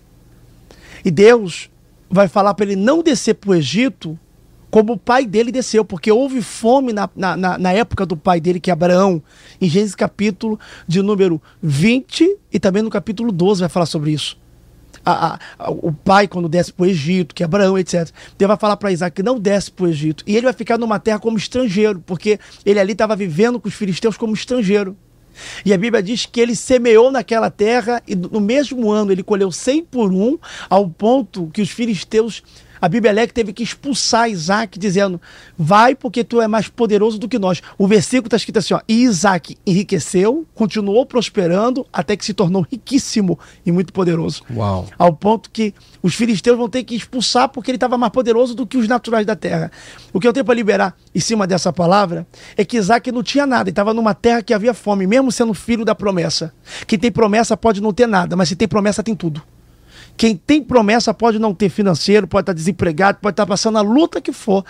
[1.06, 1.70] E Deus
[2.10, 4.18] vai falar para ele não descer para o Egito
[4.72, 8.58] como o pai dele desceu, porque houve fome na, na, na- época do pai dele,
[8.58, 9.22] que é Abraão,
[9.60, 14.36] em Gênesis capítulo de número 20 e também no capítulo 12 vai falar sobre isso
[15.04, 18.10] a- a- o pai quando desce para o Egito, que é Abraão, etc.
[18.36, 20.24] Deus vai falar para Isaac que não desce para o Egito.
[20.26, 23.74] E ele vai ficar numa terra como estrangeiro, porque ele ali estava vivendo com os
[23.74, 24.96] filisteus como estrangeiro.
[25.64, 29.50] E a Bíblia diz que ele semeou naquela terra e no mesmo ano ele colheu
[29.50, 32.42] 100 por um, ao ponto que os filisteus,
[32.80, 35.20] a Bíblia que teve que expulsar Isaac, dizendo:
[35.56, 37.62] Vai porque tu é mais poderoso do que nós.
[37.78, 42.66] O versículo está escrito assim: ó, E Isaac enriqueceu, continuou prosperando, até que se tornou
[42.70, 44.86] riquíssimo e muito poderoso Uau.
[44.98, 48.66] ao ponto que os filisteus vão ter que expulsar porque ele estava mais poderoso do
[48.66, 49.70] que os naturais da terra.
[50.12, 53.46] O que eu tenho para liberar em cima dessa palavra é que Isaac não tinha
[53.46, 56.52] nada, ele estava numa terra que havia fome, mesmo sendo filho da promessa.
[56.86, 59.42] Quem tem promessa pode não ter nada, mas se tem promessa tem tudo.
[60.16, 64.20] Quem tem promessa pode não ter financeiro, pode estar desempregado, pode estar passando a luta
[64.20, 64.64] que for.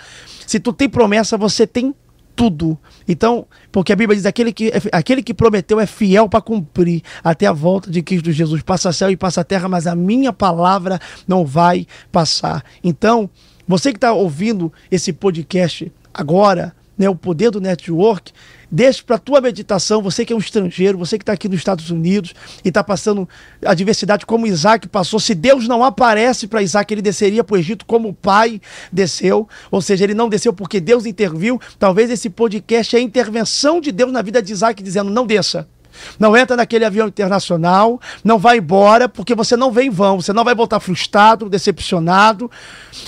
[0.45, 1.93] Se tu tem promessa, você tem
[2.35, 2.77] tudo.
[3.07, 7.47] Então, porque a Bíblia diz aquele que aquele que prometeu é fiel para cumprir até
[7.47, 8.61] a volta de Cristo Jesus.
[8.61, 12.63] Passa céu e passa terra, mas a minha palavra não vai passar.
[12.83, 13.27] Então,
[13.67, 18.31] você que está ouvindo esse podcast agora, né, o poder do network,
[18.69, 21.89] deixe para tua meditação, você que é um estrangeiro, você que está aqui nos Estados
[21.89, 23.27] Unidos e está passando
[23.65, 27.57] a diversidade como Isaac passou, se Deus não aparece para Isaac, ele desceria para o
[27.57, 28.61] Egito como o pai
[28.91, 33.79] desceu, ou seja, ele não desceu porque Deus interviu, talvez esse podcast é a intervenção
[33.79, 35.67] de Deus na vida de Isaac, dizendo, não desça,
[36.19, 40.33] Não entra naquele avião internacional, não vai embora, porque você não vem em vão, você
[40.33, 42.49] não vai voltar frustrado, decepcionado.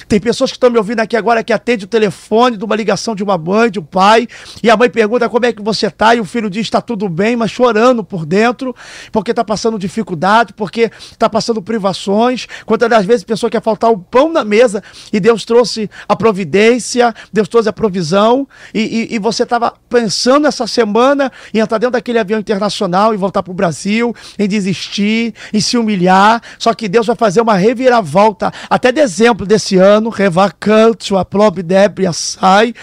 [0.07, 3.15] Tem pessoas que estão me ouvindo aqui agora que atende o telefone de uma ligação
[3.15, 4.27] de uma mãe, de um pai,
[4.63, 7.09] e a mãe pergunta como é que você está, e o filho diz está tudo
[7.09, 8.75] bem, mas chorando por dentro,
[9.11, 12.47] porque está passando dificuldade, porque está passando privações.
[12.65, 16.15] Quantas das vezes a pessoa quer faltar o pão na mesa e Deus trouxe a
[16.15, 21.77] providência, Deus trouxe a provisão, e, e, e você estava pensando essa semana em entrar
[21.77, 22.78] dentro daquele avião internacional
[23.13, 26.41] e voltar para o Brasil, em desistir, em se humilhar.
[26.57, 32.13] Só que Deus vai fazer uma reviravolta até dezembro desse ano, revacante, a probe débria
[32.13, 32.73] sai,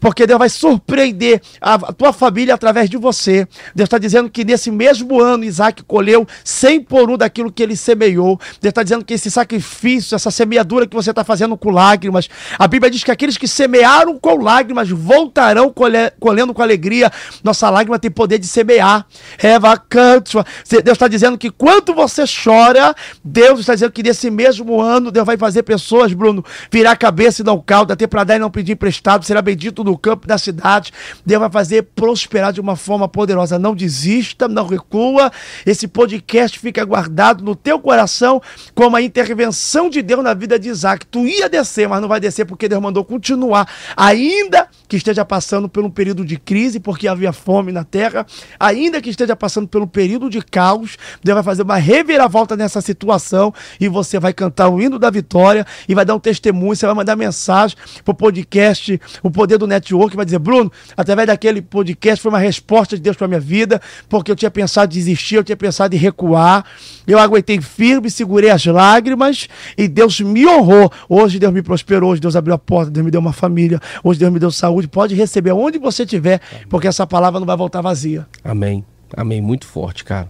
[0.00, 3.46] porque Deus vai surpreender a, a tua família através de você.
[3.74, 7.76] Deus está dizendo que nesse mesmo ano Isaac colheu 100 por um daquilo que ele
[7.76, 8.38] semeou.
[8.60, 12.28] Deus está dizendo que esse sacrifício, essa semeadura que você está fazendo com lágrimas,
[12.58, 15.72] a Bíblia diz que aqueles que semearam com lágrimas voltarão
[16.18, 17.10] colhendo com alegria.
[17.42, 19.06] Nossa lágrima tem poder de semear.
[19.38, 25.24] Deus está dizendo que quanto você chora, Deus está dizendo que nesse mesmo ano Deus
[25.26, 28.72] vai fazer pessoas, Bruno, virar cabeça e não calda, ter para dar e não pedir
[28.72, 30.92] emprestado, será bendito no campo da cidade.
[31.24, 33.58] Deus vai fazer prosperar de uma forma poderosa.
[33.58, 35.30] Não desista, não recua.
[35.64, 38.42] Esse podcast fica guardado no teu coração
[38.74, 41.06] como a intervenção de Deus na vida de Isaac.
[41.06, 45.68] Tu ia descer, mas não vai descer porque Deus mandou continuar, ainda que esteja passando
[45.68, 48.26] por um período de crise, porque havia fome na terra,
[48.58, 52.80] ainda que esteja passando por um período de caos, Deus vai fazer uma reviravolta nessa
[52.80, 56.86] situação e você vai cantar o hino da vitória e vai dar um testemunho, você
[56.86, 62.22] vai mandar mensagem pro podcast, o poder do network, vai dizer, Bruno, através daquele podcast
[62.22, 65.44] foi uma resposta de Deus para minha vida, porque eu tinha pensado em desistir, eu
[65.44, 66.64] tinha pensado em recuar,
[67.06, 70.90] eu aguentei firme, segurei as lágrimas e Deus me honrou.
[71.08, 74.20] Hoje Deus me prosperou, hoje Deus abriu a porta, Deus me deu uma família, hoje
[74.20, 74.88] Deus me deu saúde.
[74.88, 78.26] Pode receber onde você estiver, porque essa palavra não vai voltar vazia.
[78.44, 78.84] Amém.
[79.16, 79.40] Amém.
[79.40, 80.28] Muito forte, cara.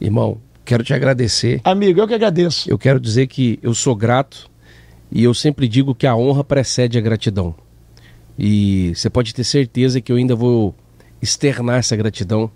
[0.00, 1.60] Irmão, quero te agradecer.
[1.64, 2.70] Amigo, eu que agradeço.
[2.70, 4.50] Eu quero dizer que eu sou grato
[5.10, 7.54] e eu sempre digo que a honra precede a gratidão.
[8.38, 10.74] E você pode ter certeza que eu ainda vou
[11.20, 12.50] externar essa gratidão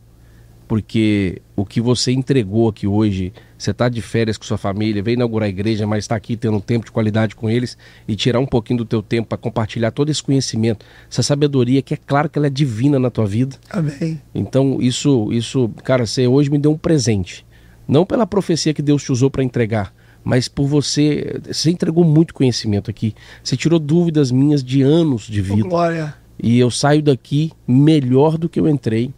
[0.67, 5.15] porque o que você entregou aqui hoje, você está de férias com sua família, veio
[5.15, 7.77] inaugurar a igreja, mas está aqui tendo um tempo de qualidade com eles
[8.09, 11.95] e tirar um pouquinho do teu tempo para compartilhar todo esse conhecimento, essa sabedoria que
[11.95, 13.57] é claro que ela é divina na tua vida.
[13.71, 14.21] Amém.
[14.35, 17.45] Então isso, isso, cara, você hoje me deu um presente,
[17.87, 22.33] não pela profecia que Deus te usou para entregar, mas por você, você entregou muito
[22.33, 25.63] conhecimento aqui, você tirou dúvidas minhas de anos de vida.
[25.67, 26.15] Oh, glória.
[26.43, 29.13] E eu saio daqui melhor do que eu entrei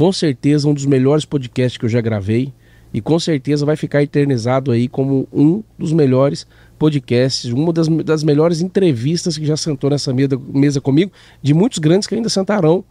[0.00, 2.54] com certeza um dos melhores podcasts que eu já gravei
[2.90, 6.46] e com certeza vai ficar eternizado aí como um dos melhores
[6.78, 11.78] podcasts, uma das, das melhores entrevistas que já sentou nessa mesa, mesa comigo, de muitos
[11.80, 12.82] grandes que ainda sentarão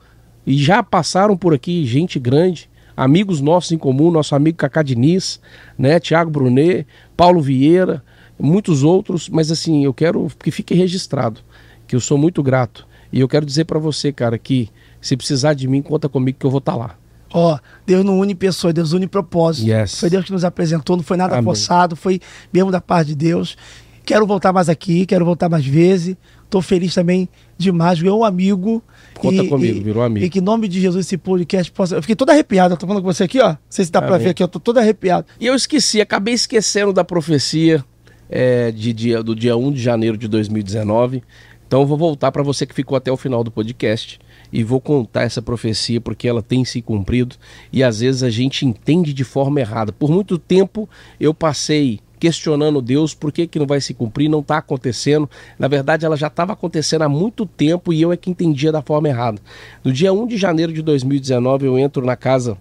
[0.46, 5.42] e já passaram por aqui gente grande, amigos nossos em comum, nosso amigo Cacá Diniz,
[5.80, 6.86] né, Tiago Brunet,
[7.18, 8.04] Paulo Vieira,
[8.38, 11.42] muitos outros, mas assim, eu quero que fique registrado
[11.88, 12.88] que eu sou muito grato.
[13.12, 14.70] E eu quero dizer para você, cara, que
[15.02, 16.96] se precisar de mim, conta comigo que eu vou estar tá lá.
[17.32, 19.70] Ó, oh, Deus não une pessoas, Deus une propósito.
[19.70, 20.00] Yes.
[20.00, 21.44] Foi Deus que nos apresentou, não foi nada Amém.
[21.44, 22.20] forçado, foi
[22.52, 23.56] mesmo da parte de Deus.
[24.04, 26.16] Quero voltar mais aqui, quero voltar mais vezes.
[26.44, 28.82] Estou feliz também demais, ver um amigo.
[29.20, 30.26] Conta e, comigo, virou amigo.
[30.26, 31.96] E que em nome de Jesus esse podcast possa.
[31.96, 33.50] Eu fiquei todo arrepiado, estou falando com você aqui, ó.
[33.50, 35.28] Não sei se dá para ver aqui, eu tô todo arrepiado.
[35.40, 37.86] E eu esqueci, acabei esquecendo da profecia
[38.28, 41.22] é, de dia, do dia 1 de janeiro de 2019.
[41.68, 44.20] Então eu vou voltar para você que ficou até o final do podcast
[44.52, 47.36] e vou contar essa profecia porque ela tem se cumprido
[47.72, 49.92] e às vezes a gente entende de forma errada.
[49.92, 50.90] Por muito tempo
[51.20, 55.30] eu passei questionando Deus por que, que não vai se cumprir, não está acontecendo.
[55.58, 58.82] Na verdade, ela já estava acontecendo há muito tempo e eu é que entendia da
[58.82, 59.42] forma errada.
[59.84, 62.58] No dia 1 de janeiro de 2019, eu entro na casa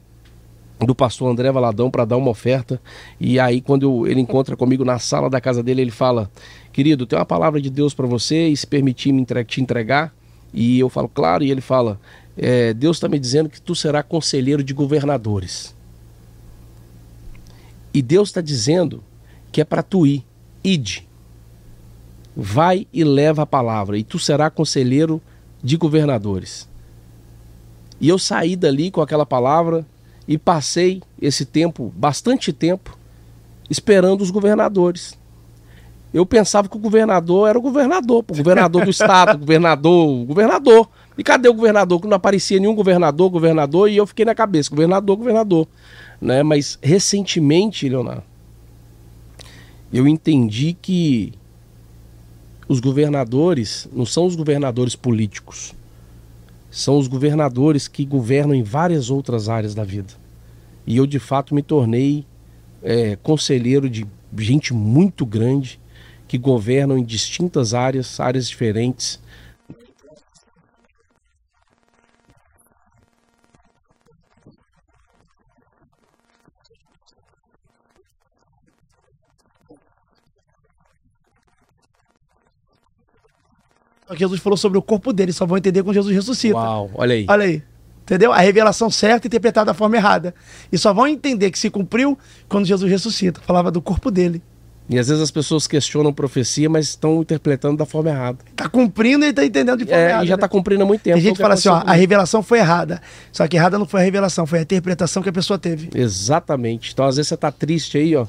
[0.78, 2.80] do pastor André Valadão para dar uma oferta.
[3.18, 6.30] E aí, quando ele encontra comigo na sala da casa dele, ele fala:
[6.72, 10.14] Querido, tem uma palavra de Deus para você e se permitir me te entregar.
[10.52, 12.00] E eu falo, claro, e ele fala:
[12.36, 15.74] é, Deus está me dizendo que tu será conselheiro de governadores.
[17.92, 19.02] E Deus está dizendo
[19.50, 20.24] que é para tu ir,
[20.62, 21.06] ide.
[22.36, 25.20] Vai e leva a palavra, e tu será conselheiro
[25.62, 26.68] de governadores.
[28.00, 29.84] E eu saí dali com aquela palavra
[30.26, 32.96] e passei esse tempo, bastante tempo,
[33.68, 35.18] esperando os governadores
[36.12, 40.24] eu pensava que o governador era o governador, o governador do estado, o governador, o
[40.24, 40.88] governador.
[41.18, 42.00] E cadê o governador?
[42.00, 45.68] Que não aparecia nenhum governador, governador, e eu fiquei na cabeça, governador, governador.
[46.20, 46.42] Né?
[46.42, 48.22] Mas recentemente, Leonardo,
[49.92, 51.32] eu entendi que
[52.66, 55.74] os governadores não são os governadores políticos,
[56.70, 60.12] são os governadores que governam em várias outras áreas da vida.
[60.86, 62.24] E eu, de fato, me tornei
[62.82, 64.06] é, conselheiro de
[64.38, 65.78] gente muito grande
[66.28, 69.18] que governam em distintas áreas, áreas diferentes.
[84.14, 86.56] Jesus falou sobre o corpo dele, só vão entender quando Jesus ressuscita.
[86.56, 87.26] Uau, olha aí.
[87.28, 87.62] Olha aí.
[88.02, 88.32] Entendeu?
[88.32, 90.34] A revelação certa interpretada da forma errada.
[90.72, 92.18] E só vão entender que se cumpriu
[92.48, 93.40] quando Jesus ressuscita.
[93.42, 94.42] Falava do corpo dele.
[94.88, 98.38] E às vezes as pessoas questionam profecia, mas estão interpretando da forma errada.
[98.56, 100.24] Tá cumprindo e tá entendendo de forma É, errada.
[100.24, 100.38] e já né?
[100.38, 101.14] está cumprindo há muito tempo.
[101.16, 103.00] Tem gente que Foi o fala assim, ó, a revelação foi errada.
[103.30, 105.90] Só que errada não foi a revelação, foi a interpretação que a pessoa teve.
[105.94, 106.90] Exatamente.
[106.92, 108.26] Então às vezes você está triste aí, ó,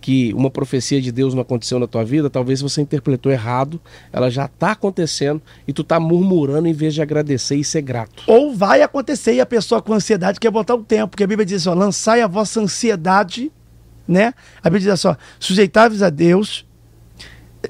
[0.00, 3.78] que uma profecia de Deus não aconteceu na tua vida, talvez você interpretou errado,
[4.12, 8.22] ela já está acontecendo e tu tá murmurando em vez de agradecer e ser grato.
[8.26, 11.08] Ou vai acontecer e a pessoa com ansiedade quer botar o tempo.
[11.08, 13.52] Porque a Bíblia diz ó, lançai a vossa ansiedade,
[14.10, 14.34] né?
[14.58, 16.66] A Bíblia diz assim, ó, sujeitáveis a Deus,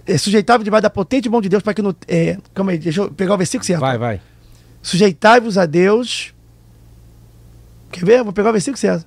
[0.07, 1.95] é, sujeitáveis debaixo da potente mão de Deus para que no...
[2.09, 3.81] É, calma aí, deixa eu pegar o versículo certo.
[3.81, 4.21] Vai, vai.
[4.83, 6.35] Sujeitai-vos a Deus.
[7.93, 8.25] Quer ver?
[8.25, 9.07] Vou pegar o versículo certo.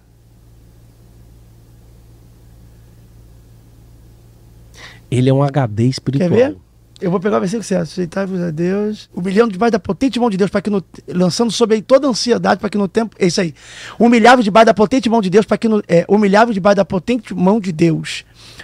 [5.09, 6.29] Ele é um HD espiritual.
[6.29, 6.57] Quer ver?
[7.03, 7.89] Eu vou pegar o versículo certo.
[7.89, 9.09] Sujeitai-vos a Deus.
[9.13, 12.09] Humilhando debaixo da potente mão de Deus, para que no, lançando sobre ele toda a
[12.09, 13.13] ansiedade, para que no tempo.
[13.19, 13.53] É isso aí.
[13.99, 15.83] Humilhava debaixo da potente mão de Deus, para que no.
[15.85, 18.23] É, humilhava debaixo da potente mão de Deus,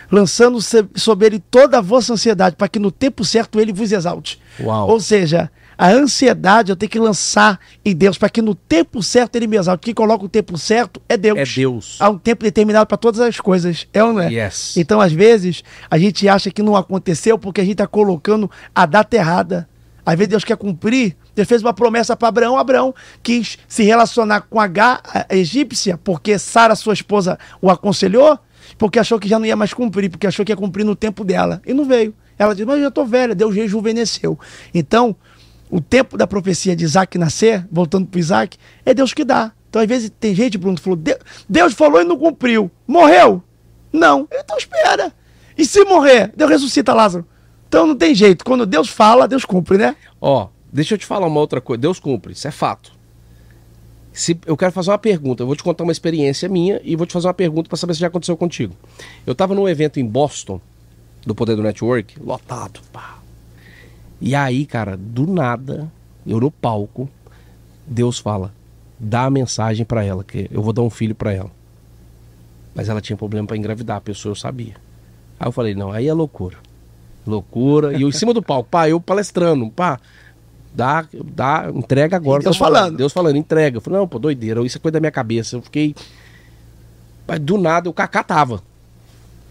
[0.09, 0.57] lançando
[0.95, 4.39] sobre ele toda a vossa ansiedade, para que no tempo certo ele vos exalte.
[4.61, 4.89] Uau.
[4.89, 9.37] Ou seja, a ansiedade eu tenho que lançar em Deus, para que no tempo certo
[9.37, 9.85] ele me exalte.
[9.85, 11.39] Quem coloca o tempo certo é Deus.
[11.39, 11.95] É Deus.
[12.01, 13.87] Há um tempo determinado para todas as coisas.
[13.93, 14.29] É ou não é?
[14.29, 14.75] Yes.
[14.75, 18.85] Então, às vezes, a gente acha que não aconteceu porque a gente está colocando a
[18.85, 19.69] data errada.
[20.05, 21.15] Às vezes Deus quer cumprir.
[21.33, 22.57] Deus fez uma promessa para Abraão.
[22.57, 28.37] Abraão quis se relacionar com H, a egípcia, porque Sara, sua esposa, o aconselhou,
[28.77, 31.23] porque achou que já não ia mais cumprir, porque achou que ia cumprir no tempo
[31.23, 31.61] dela.
[31.65, 32.13] E não veio.
[32.37, 33.35] Ela disse, mas eu já estou velha.
[33.35, 34.39] Deus rejuvenesceu.
[34.73, 35.13] Então,
[35.69, 39.51] o tempo da profecia de Isaac nascer, voltando para Isaac, é Deus que dá.
[39.69, 41.17] Então, às vezes, tem gente, Bruno, que falou, "De-
[41.47, 42.71] Deus falou e não cumpriu.
[42.87, 43.43] Morreu?
[43.93, 44.27] Não.
[44.33, 45.13] Então espera.
[45.57, 46.31] E se morrer?
[46.35, 47.25] Deus ressuscita Lázaro.
[47.67, 48.43] Então não tem jeito.
[48.43, 49.95] Quando Deus fala, Deus cumpre, né?
[50.19, 51.79] Ó, deixa eu te falar uma outra coisa.
[51.81, 52.91] Deus cumpre, isso é fato.
[54.11, 55.43] Se, eu quero fazer uma pergunta.
[55.43, 57.93] Eu vou te contar uma experiência minha e vou te fazer uma pergunta para saber
[57.93, 58.75] se já aconteceu contigo.
[59.25, 60.59] Eu tava num evento em Boston,
[61.25, 62.79] do Poder do Network, lotado.
[62.91, 63.18] Pá.
[64.21, 65.89] E aí, cara, do nada,
[66.25, 67.09] eu no palco,
[67.85, 68.53] Deus fala:
[68.99, 71.51] dá a mensagem para ela, que eu vou dar um filho para ela.
[72.75, 74.75] Mas ela tinha problema para engravidar, a pessoa eu sabia.
[75.39, 76.57] Aí eu falei: não, aí é loucura.
[77.25, 77.93] Loucura.
[77.97, 79.99] E eu em cima do palco, pá, eu palestrando, pá.
[80.73, 82.43] Dá, dá, entrega agora.
[82.43, 82.75] Deus falando.
[82.75, 82.97] falando.
[82.97, 83.77] Deus falando, entrega.
[83.77, 85.55] Eu falei, não, pô, doideira, isso é coisa da minha cabeça.
[85.55, 85.95] Eu fiquei.
[87.27, 88.61] Mas do nada o Kaká tava.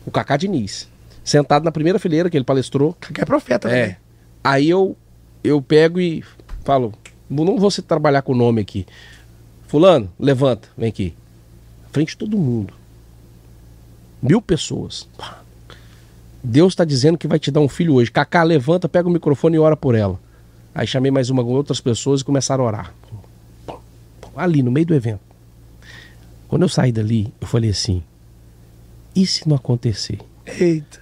[0.06, 0.88] O Kaká Diniz.
[1.24, 2.94] Sentado na primeira fileira que ele palestrou.
[3.12, 3.96] Que é profeta, É.
[4.48, 4.96] Aí eu,
[5.44, 6.24] eu pego e
[6.64, 6.94] falo,
[7.28, 8.86] não vou você trabalhar com o nome aqui.
[9.66, 11.14] Fulano, levanta, vem aqui.
[11.92, 12.72] Frente de todo mundo.
[14.22, 15.06] Mil pessoas.
[16.42, 18.10] Deus está dizendo que vai te dar um filho hoje.
[18.10, 20.18] Cacá, levanta, pega o microfone e ora por ela.
[20.74, 22.94] Aí chamei mais uma outras pessoas e começaram a orar.
[24.34, 25.20] Ali, no meio do evento.
[26.48, 28.02] Quando eu saí dali, eu falei assim:
[29.14, 30.20] e se não acontecer?
[30.46, 31.00] Eita.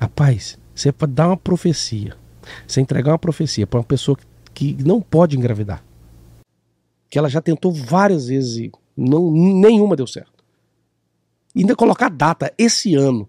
[0.00, 2.14] Rapaz, você pode dar uma profecia.
[2.66, 4.16] Você entregar uma profecia para uma pessoa
[4.52, 5.84] que não pode engravidar.
[7.10, 10.44] Que ela já tentou várias vezes e não, nenhuma deu certo.
[11.54, 13.28] E ainda colocar data esse ano.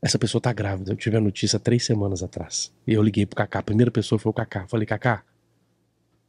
[0.00, 0.92] Essa pessoa tá grávida.
[0.92, 2.72] Eu tive a notícia três semanas atrás.
[2.86, 3.60] E eu liguei pro Kaká.
[3.60, 4.66] A primeira pessoa foi o Kaká.
[4.66, 5.22] Falei, Kaká,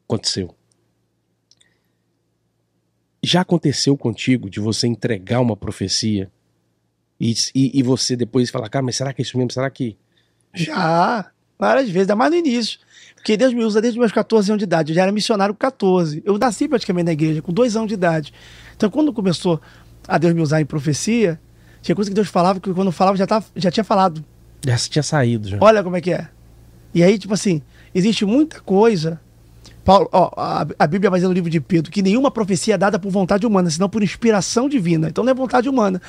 [0.08, 0.54] aconteceu.
[3.24, 6.30] Já aconteceu contigo de você entregar uma profecia
[7.20, 9.52] e, e, e você depois falar, cara, mas será que é isso mesmo?
[9.52, 9.98] Será que.
[10.54, 11.28] Já.
[11.58, 12.80] Várias vezes, ainda mais no início.
[13.16, 14.92] Porque Deus me usa desde os meus 14 anos de idade.
[14.92, 16.22] Eu já era missionário com 14.
[16.26, 18.34] Eu nasci praticamente na igreja, com dois anos de idade.
[18.76, 19.62] Então, quando começou
[20.08, 21.40] a Deus me usar em profecia,
[21.82, 24.24] tinha coisa que Deus falava que quando eu falava já, tava, já tinha falado.
[24.66, 25.58] Já tinha saído já.
[25.62, 26.28] Olha como é que é.
[26.94, 27.62] E aí, tipo assim,
[27.96, 29.20] existe muita coisa.
[29.84, 32.78] Paulo, ó, a, a Bíblia vai dizer no livro de Pedro que nenhuma profecia é
[32.78, 35.10] dada por vontade humana, senão por inspiração divina.
[35.10, 36.02] Então não é vontade humana.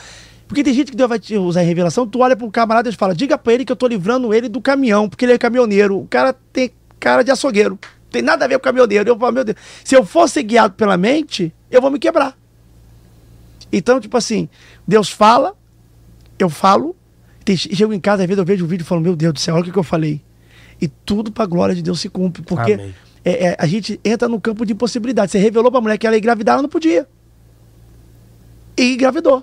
[0.47, 2.89] Porque tem gente que Deus vai te usar em revelação, tu olha para um camarada
[2.89, 5.39] e fala, diga para ele que eu tô livrando ele do caminhão, porque ele é
[5.39, 5.99] caminhoneiro.
[5.99, 6.71] O cara tem
[7.01, 7.79] cara de açougueiro.
[8.11, 9.09] Tem nada a ver com caminhoneiro.
[9.09, 12.37] Eu falo, meu Deus, se eu for ser guiado pela mente, eu vou me quebrar.
[13.73, 14.49] Então, tipo assim,
[14.87, 15.55] Deus fala,
[16.39, 16.95] eu falo,
[17.45, 19.41] tem, chego em casa, às vezes eu vejo o vídeo e falo, meu Deus do
[19.41, 20.21] céu, olha o que, que eu falei.
[20.81, 22.43] E tudo pra glória de Deus se cumpre.
[22.43, 22.73] Porque
[23.25, 25.33] é, é, a gente entra no campo de impossibilidade.
[25.33, 27.09] Você revelou pra mulher que ela ia engravidar, ela não podia.
[28.77, 29.43] E engravidou.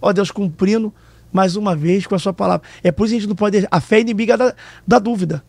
[0.00, 0.92] Ó Deus cumprindo
[1.32, 2.66] mais uma vez com a sua palavra.
[2.82, 3.66] É por isso que a gente não pode.
[3.70, 4.54] A fé é inimiga da,
[4.86, 5.44] da dúvida.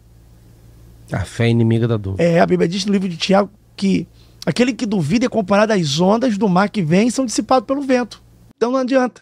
[1.12, 2.24] A fé é inimiga da dúvida.
[2.24, 4.08] É, a Bíblia diz no livro de Tiago que
[4.46, 7.82] aquele que duvida é comparado às ondas do mar que vem e são dissipados pelo
[7.82, 8.22] vento.
[8.56, 9.22] Então não adianta.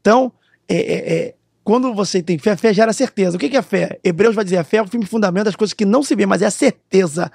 [0.00, 0.32] Então,
[0.68, 3.36] é, é, é, quando você tem fé, fé gera certeza.
[3.36, 3.98] O que é fé?
[4.02, 6.24] Hebreus vai dizer: a fé é o firme fundamento das coisas que não se vê,
[6.24, 7.30] mas é a certeza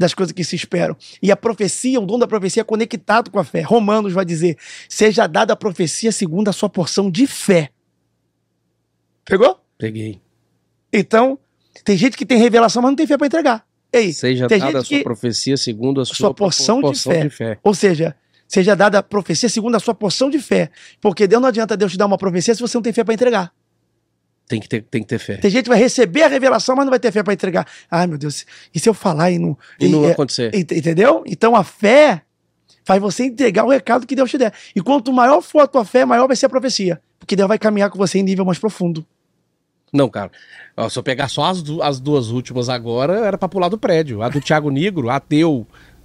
[0.00, 0.96] das coisas que se esperam.
[1.22, 3.60] E a profecia, o dom da profecia é conectado com a fé.
[3.60, 4.56] Romanos vai dizer:
[4.88, 7.68] seja dada a profecia segundo a sua porção de fé.
[9.26, 9.60] Pegou?
[9.76, 10.18] Peguei.
[10.90, 11.38] Então,
[11.84, 13.66] tem gente que tem revelação, mas não tem fé para entregar.
[13.92, 17.24] Ei, seja dada a sua profecia segundo a sua, sua porção, porção de, fé.
[17.24, 17.58] de, fé.
[17.62, 18.16] Ou seja,
[18.48, 20.70] seja dada a profecia segundo a sua porção de fé.
[20.98, 23.12] Porque Deus não adianta Deus te dar uma profecia se você não tem fé para
[23.12, 23.52] entregar.
[24.50, 25.36] Tem que, ter, tem que ter fé.
[25.36, 27.64] Tem gente que vai receber a revelação, mas não vai ter fé para entregar.
[27.88, 28.44] Ai, meu Deus,
[28.74, 29.56] e se eu falar e não.
[29.78, 30.50] E, não é, acontecer.
[30.52, 31.22] Entendeu?
[31.24, 32.22] Então a fé
[32.84, 34.52] faz você entregar o recado que Deus te der.
[34.74, 37.00] E quanto maior for a tua fé, maior vai ser a profecia.
[37.16, 39.06] Porque Deus vai caminhar com você em nível mais profundo.
[39.92, 40.32] Não, cara.
[40.76, 43.78] Ó, se eu pegar só as, du as duas últimas agora, era pra pular do
[43.78, 44.20] prédio.
[44.20, 45.64] A do Tiago Negro, ateu,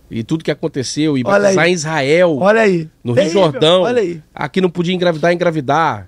[0.09, 1.71] e tudo que aconteceu, e Olha batizar aí.
[1.71, 2.89] em Israel, Olha aí.
[3.03, 3.41] no Rio Terrível.
[3.43, 3.81] Jordão.
[3.83, 4.21] Olha aí.
[4.33, 6.07] Aqui não podia engravidar, engravidar.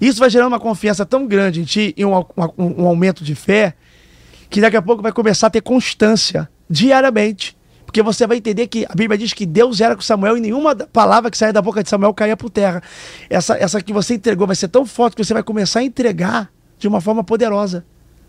[0.00, 3.34] Isso vai gerando uma confiança tão grande em ti e um, um- um aumento de
[3.34, 3.74] fé
[4.48, 7.56] que daqui a pouco vai começar a ter constância diariamente.
[7.84, 10.74] Porque você vai entender que a Bíblia diz que Deus era com Samuel e nenhuma
[10.74, 12.82] palavra que saía da boca de Samuel caía por terra.
[13.30, 16.50] Essa, essa que você entregou vai ser tão forte que você vai começar a entregar
[16.78, 17.84] de uma forma poderosa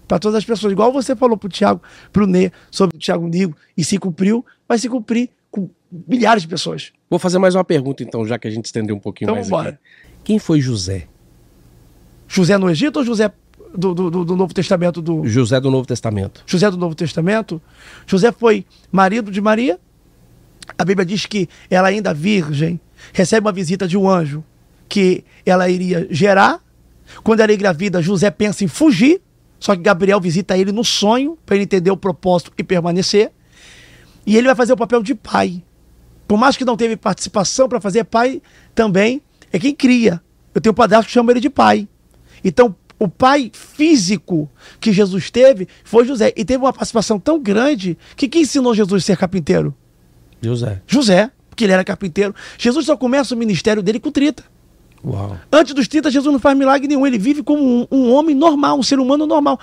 [0.07, 0.71] para todas as pessoas.
[0.71, 1.81] Igual você falou pro Tiago,
[2.13, 5.69] pro Nê, sobre o Tiago Nigo, e se cumpriu, vai se cumprir com
[6.07, 6.91] milhares de pessoas.
[7.09, 9.47] Vou fazer mais uma pergunta, então, já que a gente estendeu um pouquinho Então mais
[9.47, 9.69] vambora.
[9.69, 9.79] aqui.
[10.23, 11.07] Quem foi José?
[12.27, 13.31] José no Egito ou José
[13.75, 16.43] do, do, do- Novo Testamento do, José do Novo Testamento.
[16.45, 17.61] José do Novo Testamento.
[18.07, 19.79] José foi marido de Maria.
[20.77, 22.79] A Bíblia diz que ela ainda virgem
[23.13, 24.43] recebe uma visita de um anjo
[24.89, 26.59] que ela iria gerar.
[27.23, 29.21] Quando ela é engravida, José pensa em fugir.
[29.59, 33.31] Só que Gabriel visita ele no sonho para ele entender o propósito e permanecer.
[34.25, 35.63] E ele vai fazer o papel de pai.
[36.27, 38.41] Por mais que não teve participação para fazer pai,
[38.73, 39.21] também
[39.51, 40.21] é quem cria.
[40.53, 41.87] Eu tenho um padrasto que chama ele de pai.
[42.43, 44.49] Então, o pai físico
[44.79, 46.33] que Jesus teve foi José.
[46.35, 49.75] E teve uma participação tão grande que quem ensinou Jesus a ser carpinteiro?
[50.41, 50.81] José.
[50.87, 52.33] José, porque ele era carpinteiro.
[52.57, 54.43] Jesus só começa o ministério dele com 30.
[55.03, 55.37] Uau.
[55.51, 57.05] Antes dos 30, Jesus não faz milagre nenhum.
[57.05, 59.59] Ele vive como um, um homem normal, um ser humano normal.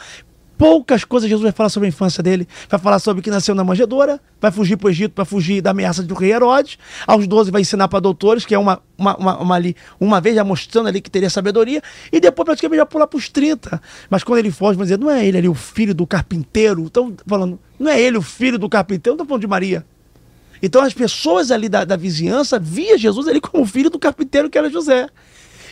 [0.62, 2.46] Poucas coisas Jesus vai falar sobre a infância dele.
[2.70, 5.72] Vai falar sobre que nasceu na manjedoura, vai fugir para o Egito para fugir da
[5.72, 6.78] ameaça do rei Herodes.
[7.04, 10.36] Aos 12 vai ensinar para doutores, que é uma, uma, uma, uma ali, uma vez
[10.36, 11.82] já mostrando ali que teria sabedoria.
[12.12, 13.82] E depois praticamente já pular para os 30.
[14.08, 16.86] Mas quando ele foge, vão dizer, não é ele ali o filho do carpinteiro.
[16.86, 19.84] Estão falando, não é ele o filho do carpinteiro, estão falando de Maria.
[20.62, 24.56] Então as pessoas ali da, da vizinhança via Jesus ali como filho do carpinteiro que
[24.56, 25.08] era José.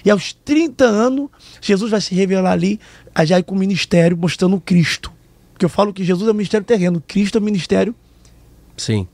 [0.04, 1.28] E aos 30 anos,
[1.60, 2.80] Jesus vai se revelar ali,
[3.24, 5.12] já com o ministério, mostrando o Cristo.
[5.52, 7.94] Porque eu falo que Jesus é o ministério terreno, Cristo é o ministério.
[8.76, 9.06] Sim.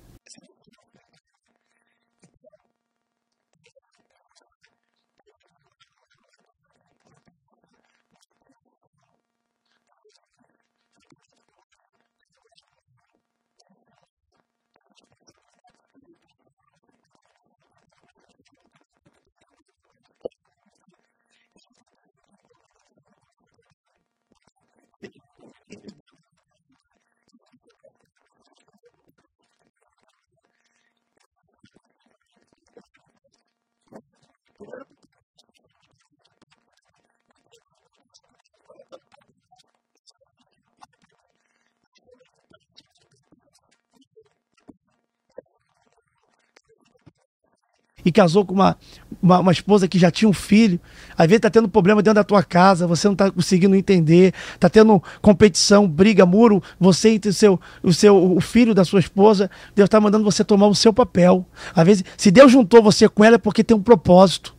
[48.06, 48.76] E casou com uma,
[49.20, 50.78] uma, uma esposa que já tinha um filho,
[51.18, 54.70] às vezes tá tendo problema dentro da tua casa, você não tá conseguindo entender, tá
[54.70, 59.50] tendo competição, briga, muro, você e o seu, o seu o filho da sua esposa,
[59.74, 61.44] Deus tá mandando você tomar o seu papel.
[61.74, 64.54] Às vezes, se Deus juntou você com ela é porque tem um propósito.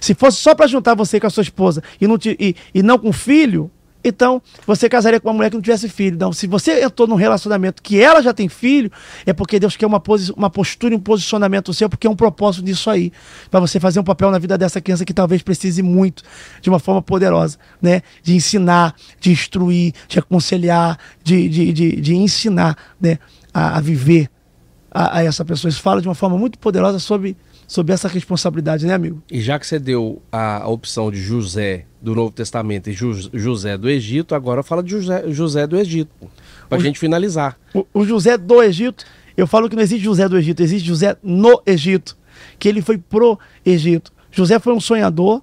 [0.00, 2.80] Se fosse só para juntar você com a sua esposa e não, te, e, e
[2.80, 3.70] não com o filho,
[4.04, 6.18] então você casaria com uma mulher que não tivesse filho.
[6.18, 8.92] Não, se você entrou num relacionamento que ela já tem filho,
[9.24, 10.02] é porque Deus quer uma,
[10.36, 13.10] uma postura um posicionamento seu, porque é um propósito disso aí.
[13.50, 16.22] Para você fazer um papel na vida dessa criança que talvez precise muito,
[16.60, 18.02] de uma forma poderosa, né?
[18.22, 23.18] De ensinar, de instruir, de aconselhar, de, de, de, de ensinar né?
[23.52, 24.28] a, a viver
[24.90, 25.68] a, a essa pessoa.
[25.68, 27.36] Isso fala de uma forma muito poderosa sobre
[27.74, 29.20] sobre essa responsabilidade, né, amigo?
[29.28, 33.28] E já que você deu a, a opção de José do Novo Testamento e Ju-
[33.32, 36.10] José do Egito, agora fala de José, José do Egito.
[36.68, 37.58] Pra O- gente finalizar.
[37.74, 39.04] O, o José do Egito,
[39.36, 42.16] eu falo que não existe José do Egito, existe José no Egito,
[42.60, 44.12] que ele foi pro Egito.
[44.30, 45.42] José foi um sonhador,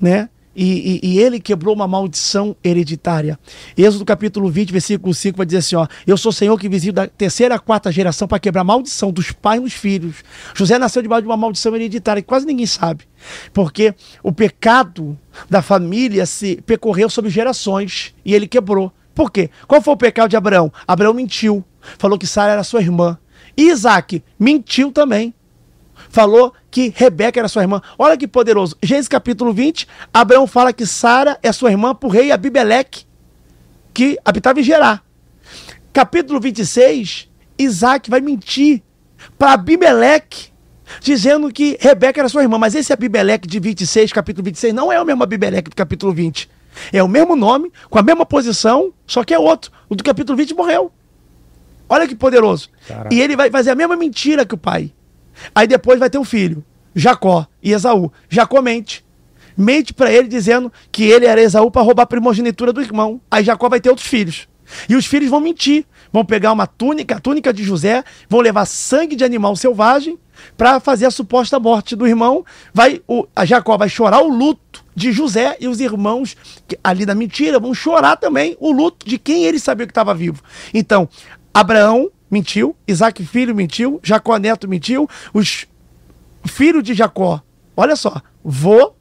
[0.00, 0.28] né?
[0.54, 3.38] E, e, e, ele quebrou uma maldição hereditária.
[3.76, 6.94] Êxodo capítulo 20, versículo 5 vai dizer assim: ó, Eu sou o Senhor que visito
[6.94, 10.16] da terceira a quarta geração para quebrar a maldição dos pais nos filhos.
[10.54, 13.04] José nasceu debaixo de uma maldição hereditária que quase ninguém sabe.
[13.52, 15.18] Porque o pecado
[15.50, 18.92] da família se percorreu sobre gerações e ele quebrou.
[19.14, 19.50] Por quê?
[19.66, 20.72] Qual foi o pecado de Abraão?
[20.86, 21.64] Abraão mentiu.
[21.98, 23.18] Falou que Sara era sua irmã.
[23.56, 25.32] E Isaac mentiu também
[26.14, 27.82] falou que Rebeca era sua irmã.
[27.98, 28.76] Olha que poderoso.
[28.80, 33.04] Gênesis capítulo 20, Abraão fala que Sara é sua irmã por rei Abimeleque,
[33.92, 35.00] que habitava em Gerá.
[35.92, 38.80] Capítulo 26, Isaac vai mentir
[39.36, 40.52] para Abimeleque,
[41.00, 42.58] dizendo que Rebeca era sua irmã.
[42.58, 46.48] Mas esse Abimeleque de 26, capítulo 26, não é o mesmo Abimeleque do capítulo 20.
[46.92, 49.72] É o mesmo nome, com a mesma posição, só que é outro.
[49.88, 50.92] O do capítulo 20 morreu.
[51.88, 52.68] Olha que poderoso.
[52.86, 53.12] Caraca.
[53.12, 54.92] E ele vai fazer a mesma mentira que o pai.
[55.54, 56.64] Aí depois vai ter um filho,
[56.94, 58.12] Jacó e Esaú.
[58.28, 59.04] Jacó mente.
[59.56, 63.20] Mente para ele dizendo que ele era Esaú para roubar a primogenitura do irmão.
[63.30, 64.48] Aí Jacó vai ter outros filhos.
[64.88, 65.84] E os filhos vão mentir.
[66.12, 70.16] Vão pegar uma túnica, a túnica de José, vão levar sangue de animal selvagem
[70.56, 72.44] para fazer a suposta morte do irmão.
[72.72, 76.36] Vai o, a Jacó vai chorar o luto de José e os irmãos
[76.84, 80.40] ali da mentira vão chorar também o luto de quem ele sabia que estava vivo.
[80.72, 81.08] Então,
[81.52, 85.66] Abraão mentiu, Isaac filho mentiu, Jacó neto mentiu, os
[86.44, 87.40] filhos de Jacó,
[87.76, 88.94] olha só, vô,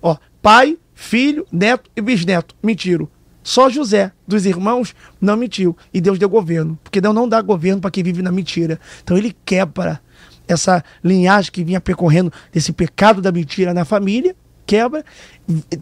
[0.00, 3.06] ó, pai, filho, neto e bisneto mentiram.
[3.42, 5.76] Só José, dos irmãos, não mentiu.
[5.94, 6.78] E Deus deu governo.
[6.82, 8.78] Porque Deus não dá governo para quem vive na mentira.
[9.02, 10.00] Então ele quebra
[10.46, 14.34] essa linhagem que vinha percorrendo desse pecado da mentira na família,
[14.66, 15.04] quebra,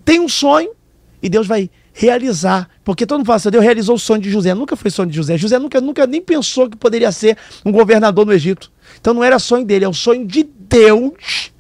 [0.05, 0.71] tem um sonho,
[1.23, 2.69] e Deus vai realizar.
[2.85, 4.55] Porque todo mundo fala assim, Deus realizou o sonho de José.
[4.55, 5.39] Nunca foi sonho de José.
[5.39, 8.71] José nunca, nunca nem pensou que poderia ser um governador no Egito.
[9.01, 11.51] Então não era sonho dele, é o sonho de Deus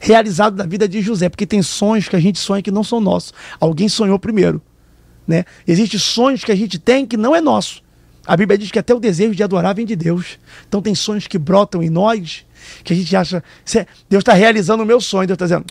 [0.00, 1.28] realizado na vida de José.
[1.28, 3.32] Porque tem sonhos que a gente sonha que não são nossos.
[3.60, 4.60] Alguém sonhou primeiro.
[5.26, 5.44] Né?
[5.66, 7.82] Existem sonhos que a gente tem que não é nosso.
[8.26, 10.38] A Bíblia diz que até o desejo de adorar vem de Deus.
[10.68, 12.44] Então tem sonhos que brotam em nós
[12.82, 13.42] que a gente acha,
[14.08, 15.26] Deus está realizando o meu sonho.
[15.26, 15.64] Deus está dizendo,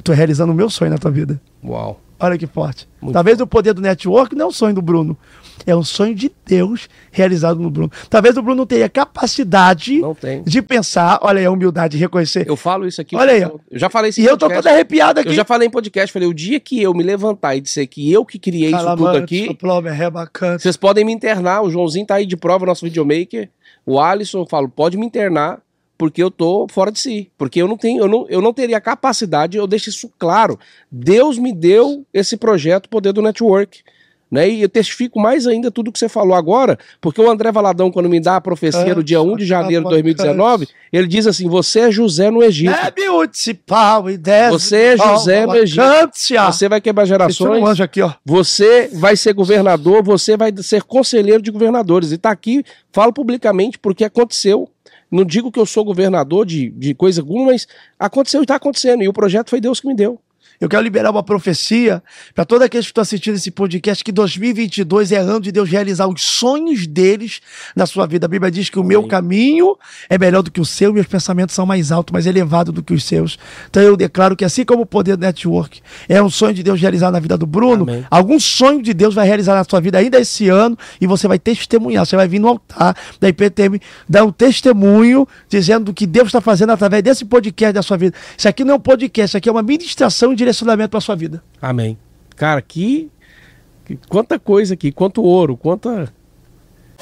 [0.00, 1.40] estou realizando o meu sonho na tua vida.
[1.64, 2.00] Uau.
[2.18, 2.86] Olha que forte.
[3.00, 3.44] Muito Talvez forte.
[3.44, 5.16] o poder do network não é um sonho do Bruno.
[5.66, 7.90] É um sonho de Deus realizado no Bruno.
[8.08, 10.00] Talvez o Bruno não tenha capacidade
[10.44, 11.18] de pensar.
[11.22, 12.46] Olha aí a humildade de reconhecer.
[12.46, 13.16] Eu falo isso aqui.
[13.16, 13.42] Olha aí.
[13.42, 15.30] Eu já falei isso E eu tô todo arrepiado aqui.
[15.30, 16.12] Eu já falei em podcast.
[16.12, 19.16] Falei, o dia que eu me levantar e disser que eu que criei isso tudo
[19.16, 19.48] aqui.
[19.48, 21.62] É vocês podem me internar.
[21.62, 23.48] O Joãozinho tá aí de prova, nosso videomaker.
[23.86, 25.60] O Alisson, eu falo, pode me internar
[26.00, 28.80] porque eu tô fora de si, porque eu não tenho, eu não, eu não teria
[28.80, 30.58] capacidade, eu deixo isso claro.
[30.90, 33.82] Deus me deu esse projeto Poder do Network.
[34.30, 34.48] Né?
[34.48, 38.08] E eu testifico mais ainda tudo que você falou agora, porque o André Valadão, quando
[38.08, 41.80] me dá a profecia no dia 1 de janeiro de 2019, ele diz assim: Você
[41.80, 42.72] é José no Egito.
[44.52, 45.82] Você é José no Egito.
[46.50, 47.60] Você vai quebrar gerações.
[48.24, 52.10] Você vai ser governador, você vai ser conselheiro de governadores.
[52.10, 54.66] E está aqui, falo publicamente porque aconteceu
[55.10, 57.66] não digo que eu sou governador de, de coisa alguma, mas
[57.98, 59.02] aconteceu e está acontecendo.
[59.02, 60.20] E o projeto foi Deus que me deu.
[60.60, 62.02] Eu quero liberar uma profecia
[62.34, 66.06] para todos aqueles que estão assistindo esse podcast que 2022 é ano de Deus realizar
[66.06, 67.40] os sonhos deles
[67.74, 68.26] na sua vida.
[68.26, 69.74] A Bíblia diz que o meu caminho
[70.06, 72.92] é melhor do que o seu, meus pensamentos são mais altos, mais elevados do que
[72.92, 73.38] os seus.
[73.70, 76.78] Então eu declaro que assim como o poder do network é um sonho de Deus
[76.78, 78.06] realizar na vida do Bruno, Amém.
[78.10, 81.38] algum sonho de Deus vai realizar na sua vida ainda esse ano e você vai
[81.38, 86.26] testemunhar, você vai vir no altar da IPTM dar um testemunho dizendo o que Deus
[86.26, 88.14] está fazendo através desse podcast da sua vida.
[88.36, 91.14] Isso aqui não é um podcast, isso aqui é uma ministração de direcionamento para sua
[91.14, 91.42] vida.
[91.60, 91.98] Amém.
[92.36, 93.10] Cara, que,
[93.84, 96.12] que quanta coisa aqui, quanto ouro, quanta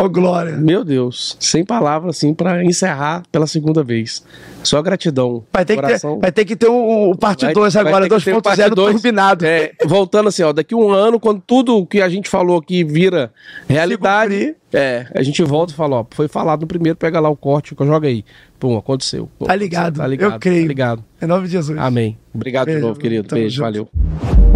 [0.00, 0.56] Oh, glória.
[0.56, 4.24] Meu Deus, sem palavras assim para encerrar pela segunda vez.
[4.62, 5.42] Só gratidão.
[5.52, 6.10] Vai ter, coração...
[6.10, 9.44] que, ter, vai ter que ter um, um parte 2 agora, 2.0 turbinado.
[9.44, 13.32] É, voltando assim, ó, daqui um ano, quando tudo que a gente falou aqui vira
[13.68, 17.36] realidade, é, a gente volta e fala, ó, foi falado no primeiro, pega lá o
[17.36, 18.24] corte, joga aí.
[18.60, 19.28] Pum, aconteceu.
[19.44, 20.62] Tá ligado, tá ligado eu creio.
[20.62, 21.04] Tá ligado.
[21.20, 21.76] Em nome de Jesus.
[21.76, 22.16] Amém.
[22.32, 23.34] Obrigado Beijo, de novo, querido.
[23.34, 23.64] Beijo, junto.
[23.64, 24.47] valeu.